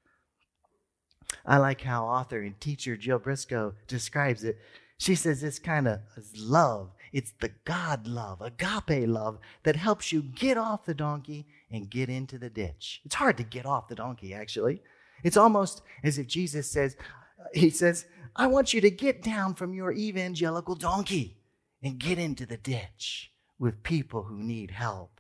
I 1.46 1.58
like 1.58 1.82
how 1.82 2.06
author 2.06 2.42
and 2.42 2.60
teacher 2.60 2.96
Jill 2.96 3.20
Briscoe 3.20 3.74
describes 3.88 4.46
it. 4.46 4.58
She 4.98 5.16
says 5.16 5.42
this 5.42 5.60
kind 5.60 5.90
of 5.90 6.00
love 6.38 6.92
it's 7.12 7.34
the 7.40 7.52
God 7.66 8.08
love, 8.08 8.42
agape 8.42 9.08
love, 9.08 9.40
that 9.64 9.76
helps 9.76 10.14
you 10.14 10.22
get 10.22 10.58
off 10.58 10.86
the 10.86 10.94
donkey 10.94 11.46
and 11.70 11.90
get 11.90 12.10
into 12.10 12.38
the 12.38 12.50
ditch. 12.50 13.02
It's 13.04 13.16
hard 13.16 13.38
to 13.38 13.44
get 13.44 13.66
off 13.66 13.90
the 13.90 13.96
donkey, 13.96 14.34
actually. 14.34 14.82
It's 15.26 15.38
almost 15.38 15.82
as 16.04 16.20
if 16.20 16.28
Jesus 16.28 16.70
says, 16.70 16.96
He 17.52 17.72
says, 17.72 18.06
I 18.36 18.46
want 18.46 18.76
you 18.76 18.82
to 18.82 18.92
get 18.92 19.24
down 19.24 19.56
from 19.56 19.74
your 19.74 19.92
evangelical 19.92 20.76
donkey 20.76 21.38
and 21.82 21.98
get 21.98 22.20
into 22.20 22.46
the 22.46 22.58
ditch 22.58 23.32
with 23.58 23.82
people 23.82 24.22
who 24.22 24.38
need 24.38 24.70
help. 24.70 25.20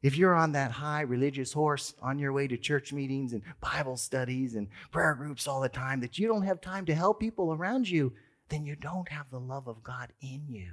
If 0.00 0.16
you're 0.16 0.34
on 0.34 0.52
that 0.52 0.70
high 0.70 1.02
religious 1.02 1.52
horse 1.52 1.92
on 2.00 2.18
your 2.18 2.32
way 2.32 2.48
to 2.48 2.56
church 2.56 2.94
meetings 2.94 3.34
and 3.34 3.42
Bible 3.60 3.98
studies 3.98 4.54
and 4.54 4.68
prayer 4.90 5.14
groups 5.14 5.46
all 5.46 5.60
the 5.60 5.68
time, 5.68 6.00
that 6.00 6.18
you 6.18 6.26
don't 6.26 6.46
have 6.46 6.62
time 6.62 6.86
to 6.86 6.94
help 6.94 7.20
people 7.20 7.52
around 7.52 7.90
you, 7.90 8.14
then 8.48 8.64
you 8.64 8.74
don't 8.74 9.10
have 9.10 9.30
the 9.30 9.38
love 9.38 9.68
of 9.68 9.82
God 9.82 10.14
in 10.22 10.46
you. 10.48 10.72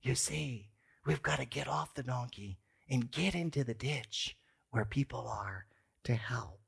You 0.00 0.14
see, 0.14 0.68
we've 1.04 1.22
got 1.22 1.40
to 1.40 1.44
get 1.44 1.66
off 1.66 1.94
the 1.94 2.04
donkey 2.04 2.58
and 2.88 3.10
get 3.10 3.34
into 3.34 3.64
the 3.64 3.74
ditch 3.74 4.36
where 4.70 4.84
people 4.84 5.26
are 5.26 5.66
to 6.04 6.14
help. 6.14 6.60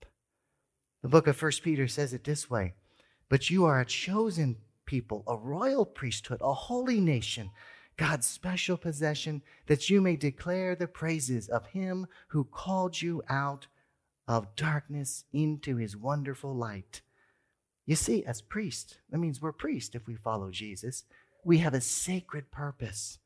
The 1.03 1.09
book 1.09 1.27
of 1.27 1.37
First 1.37 1.63
Peter 1.63 1.89
says 1.89 2.13
it 2.13 2.25
this 2.25 2.49
way 2.49 2.75
But 3.29 3.51
you 3.51 3.65
are 3.65 3.81
a 3.81 3.85
chosen 3.85 4.57
people, 4.87 5.25
a 5.27 5.37
royal 5.37 5.85
priesthood, 5.85 6.41
a 6.41 6.53
holy 6.53 7.01
nation, 7.01 7.51
God's 7.97 8.27
special 8.27 8.77
possession, 8.77 9.43
that 9.67 9.91
you 9.91 10.01
may 10.01 10.17
declare 10.17 10.75
the 10.75 10.87
praises 10.87 11.49
of 11.49 11.67
him 11.67 12.07
who 12.29 12.45
called 12.45 13.01
you 13.01 13.23
out 13.29 13.67
of 14.27 14.55
darkness 14.57 15.25
into 15.33 15.77
his 15.77 15.97
wonderful 15.97 16.55
light. 16.55 17.03
You 17.85 17.97
see, 17.97 18.25
as 18.25 18.41
priests, 18.41 18.97
that 19.11 19.19
means 19.19 19.43
we're 19.43 19.53
priests 19.53 19.95
if 19.95 20.07
we 20.07 20.15
follow 20.15 20.51
Jesus. 20.51 21.05
We 21.45 21.59
have 21.59 21.75
a 21.75 21.81
sacred 21.81 22.51
purpose 22.51 23.19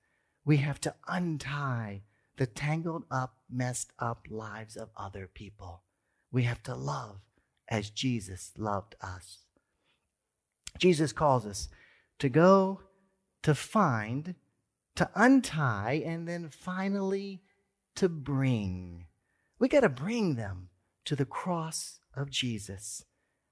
we 0.47 0.59
have 0.59 0.81
to 0.83 0.95
untie 1.09 2.03
the 2.37 2.47
tangled 2.47 3.03
up, 3.11 3.35
messed 3.51 3.91
up 3.99 4.27
lives 4.31 4.77
of 4.77 4.91
other 4.97 5.27
people. 5.27 5.83
We 6.31 6.45
have 6.45 6.63
to 6.63 6.75
love 6.77 7.19
as 7.69 7.91
Jesus 7.91 8.53
loved 8.57 8.95
us. 9.01 9.39
Jesus 10.79 11.13
calls 11.13 11.47
us 11.47 11.69
to 12.19 12.29
go, 12.29 12.81
to 13.43 13.55
find, 13.55 14.35
to 14.95 15.11
untie, 15.15 16.03
and 16.05 16.29
then 16.29 16.49
finally 16.51 17.43
to 17.95 18.09
bring. 18.09 19.07
We 19.59 19.69
got 19.69 19.81
to 19.81 19.89
bring 19.89 20.37
them 20.37 20.69
to 21.07 21.17
the 21.17 21.25
cross 21.25 22.01
of 22.15 22.31
Jesus. 22.31 23.05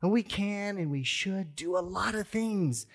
And 0.02 0.12
we 0.12 0.22
can 0.22 0.76
and 0.76 0.90
we 0.90 1.02
should 1.02 1.56
do 1.56 1.76
a 1.76 1.80
lot 1.80 2.14
of 2.14 2.28
things, 2.28 2.86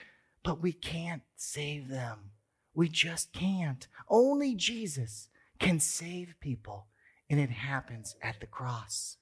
but 0.44 0.62
we 0.62 0.72
can't 0.72 1.24
save 1.36 1.88
them. 1.88 2.32
We 2.74 2.88
just 2.88 3.34
can't. 3.34 3.88
Only 4.08 4.56
Jesus 4.56 5.28
can 5.60 5.80
save 5.80 6.36
people, 6.40 6.88
and 7.30 7.40
it 7.40 7.50
happens 7.50 8.16
at 8.22 8.40
the 8.40 8.46
cross. 8.46 9.18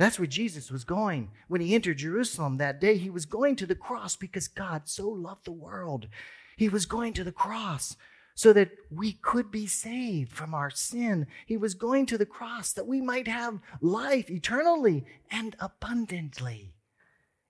That's 0.00 0.18
where 0.18 0.26
Jesus 0.26 0.70
was 0.70 0.84
going 0.84 1.30
when 1.46 1.60
he 1.60 1.74
entered 1.74 1.98
Jerusalem 1.98 2.56
that 2.56 2.80
day. 2.80 2.96
He 2.96 3.10
was 3.10 3.26
going 3.26 3.54
to 3.56 3.66
the 3.66 3.74
cross 3.74 4.16
because 4.16 4.48
God 4.48 4.88
so 4.88 5.06
loved 5.10 5.44
the 5.44 5.52
world. 5.52 6.08
He 6.56 6.70
was 6.70 6.86
going 6.86 7.12
to 7.12 7.22
the 7.22 7.32
cross 7.32 7.98
so 8.34 8.54
that 8.54 8.70
we 8.90 9.12
could 9.12 9.50
be 9.50 9.66
saved 9.66 10.32
from 10.32 10.54
our 10.54 10.70
sin. 10.70 11.26
He 11.44 11.58
was 11.58 11.74
going 11.74 12.06
to 12.06 12.16
the 12.16 12.24
cross 12.24 12.72
that 12.72 12.86
we 12.86 13.02
might 13.02 13.28
have 13.28 13.60
life 13.82 14.30
eternally 14.30 15.04
and 15.30 15.54
abundantly. 15.60 16.72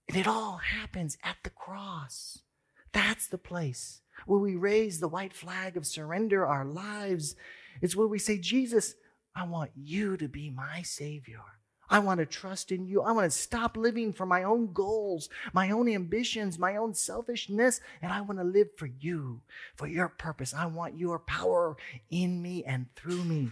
And 0.09 0.17
it 0.17 0.27
all 0.27 0.57
happens 0.57 1.19
at 1.23 1.37
the 1.45 1.51
cross. 1.51 2.41
That's 2.91 3.29
the 3.29 3.39
place 3.39 4.01
where 4.27 4.41
we 4.41 4.57
raise 4.57 4.99
the 4.99 5.07
white 5.07 5.35
flag 5.35 5.77
of 5.77 5.87
surrender 5.87 6.45
our 6.45 6.65
lives. 6.65 7.37
It's 7.81 7.95
where 7.95 8.09
we 8.09 8.19
say, 8.19 8.39
Jesus, 8.39 8.97
I 9.37 9.47
want 9.47 9.71
you 9.77 10.17
to 10.17 10.27
be 10.27 10.51
my 10.51 10.83
Savior. 10.83 11.43
I 11.91 11.99
want 11.99 12.21
to 12.21 12.27
trust 12.27 12.71
in 12.71 12.87
you. 12.87 13.03
I 13.03 13.11
want 13.11 13.31
to 13.31 13.37
stop 13.37 13.77
living 13.77 14.13
for 14.13 14.25
my 14.25 14.45
own 14.45 14.73
goals, 14.73 15.29
my 15.53 15.71
own 15.71 15.89
ambitions, 15.89 16.57
my 16.57 16.77
own 16.77 16.95
selfishness, 16.95 17.81
and 18.01 18.13
I 18.13 18.21
want 18.21 18.39
to 18.39 18.45
live 18.45 18.69
for 18.77 18.87
you, 18.87 19.41
for 19.75 19.89
your 19.89 20.09
purpose. 20.09 20.55
I 20.55 20.67
want 20.67 20.97
your 20.97 21.19
power 21.19 21.77
in 22.09 22.41
me 22.41 22.63
and 22.65 22.87
through 22.95 23.25
me. 23.25 23.51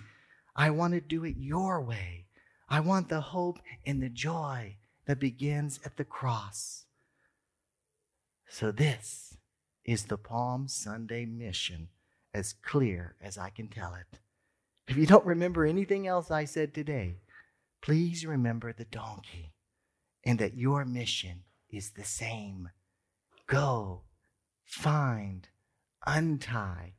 I 0.55 0.71
want 0.71 0.95
to 0.95 1.01
do 1.01 1.25
it 1.25 1.35
your 1.37 1.83
way. 1.83 2.27
I 2.69 2.79
want 2.79 3.09
the 3.09 3.21
hope 3.21 3.59
and 3.85 4.01
the 4.01 4.09
joy 4.09 4.77
that 5.07 5.19
begins 5.19 5.81
at 5.85 5.97
the 5.97 6.05
cross. 6.05 6.85
So, 8.49 8.71
this 8.71 9.37
is 9.85 10.05
the 10.05 10.17
Palm 10.17 10.69
Sunday 10.69 11.25
mission 11.25 11.89
as 12.33 12.53
clear 12.53 13.17
as 13.21 13.37
I 13.37 13.51
can 13.51 13.69
tell 13.69 13.95
it. 13.95 14.21
If 14.87 14.97
you 14.97 15.07
don't 15.07 15.27
remember 15.27 15.65
anything 15.65 16.07
else 16.07 16.31
I 16.31 16.45
said 16.45 16.73
today, 16.73 17.17
please 17.83 18.27
remember 18.27 18.73
the 18.73 18.85
donkey 18.85 19.53
and 20.25 20.39
that 20.39 20.57
your 20.57 20.85
mission 20.85 21.45
is 21.71 21.91
the 21.91 22.05
same. 22.05 22.71
Go, 23.47 24.03
find, 24.65 25.49
untie, 26.07 26.95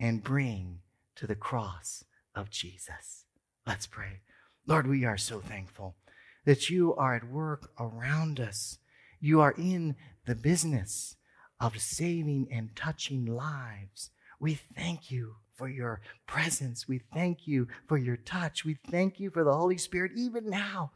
and 0.00 0.22
bring 0.22 0.80
to 1.16 1.26
the 1.26 1.34
cross 1.34 2.04
of 2.34 2.50
Jesus. 2.50 3.24
Let's 3.66 3.86
pray. 3.86 4.20
Lord, 4.66 4.86
we 4.86 5.04
are 5.04 5.18
so 5.18 5.40
thankful 5.40 5.96
that 6.44 6.70
you 6.70 6.94
are 6.94 7.14
at 7.14 7.28
work 7.28 7.70
around 7.78 8.40
us. 8.40 8.78
You 9.20 9.40
are 9.40 9.54
in 9.56 9.96
the 10.26 10.34
business 10.34 11.16
of 11.60 11.80
saving 11.80 12.48
and 12.50 12.74
touching 12.74 13.24
lives. 13.24 14.10
We 14.40 14.54
thank 14.54 15.10
you 15.10 15.36
for 15.62 15.68
your 15.68 16.00
presence. 16.26 16.88
We 16.88 17.02
thank 17.14 17.46
you 17.46 17.68
for 17.86 17.96
your 17.96 18.16
touch. 18.16 18.64
We 18.64 18.78
thank 18.90 19.20
you 19.20 19.30
for 19.30 19.44
the 19.44 19.52
Holy 19.52 19.78
Spirit, 19.78 20.10
even 20.16 20.50
now, 20.50 20.90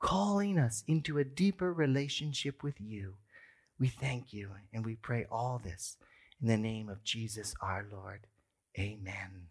calling 0.00 0.58
us 0.58 0.82
into 0.88 1.18
a 1.18 1.24
deeper 1.24 1.74
relationship 1.74 2.62
with 2.62 2.80
you. 2.80 3.16
We 3.78 3.88
thank 3.88 4.32
you 4.32 4.52
and 4.72 4.82
we 4.82 4.94
pray 4.94 5.26
all 5.30 5.60
this 5.62 5.98
in 6.40 6.48
the 6.48 6.56
name 6.56 6.88
of 6.88 7.04
Jesus 7.04 7.54
our 7.60 7.84
Lord. 7.92 8.20
Amen. 8.78 9.48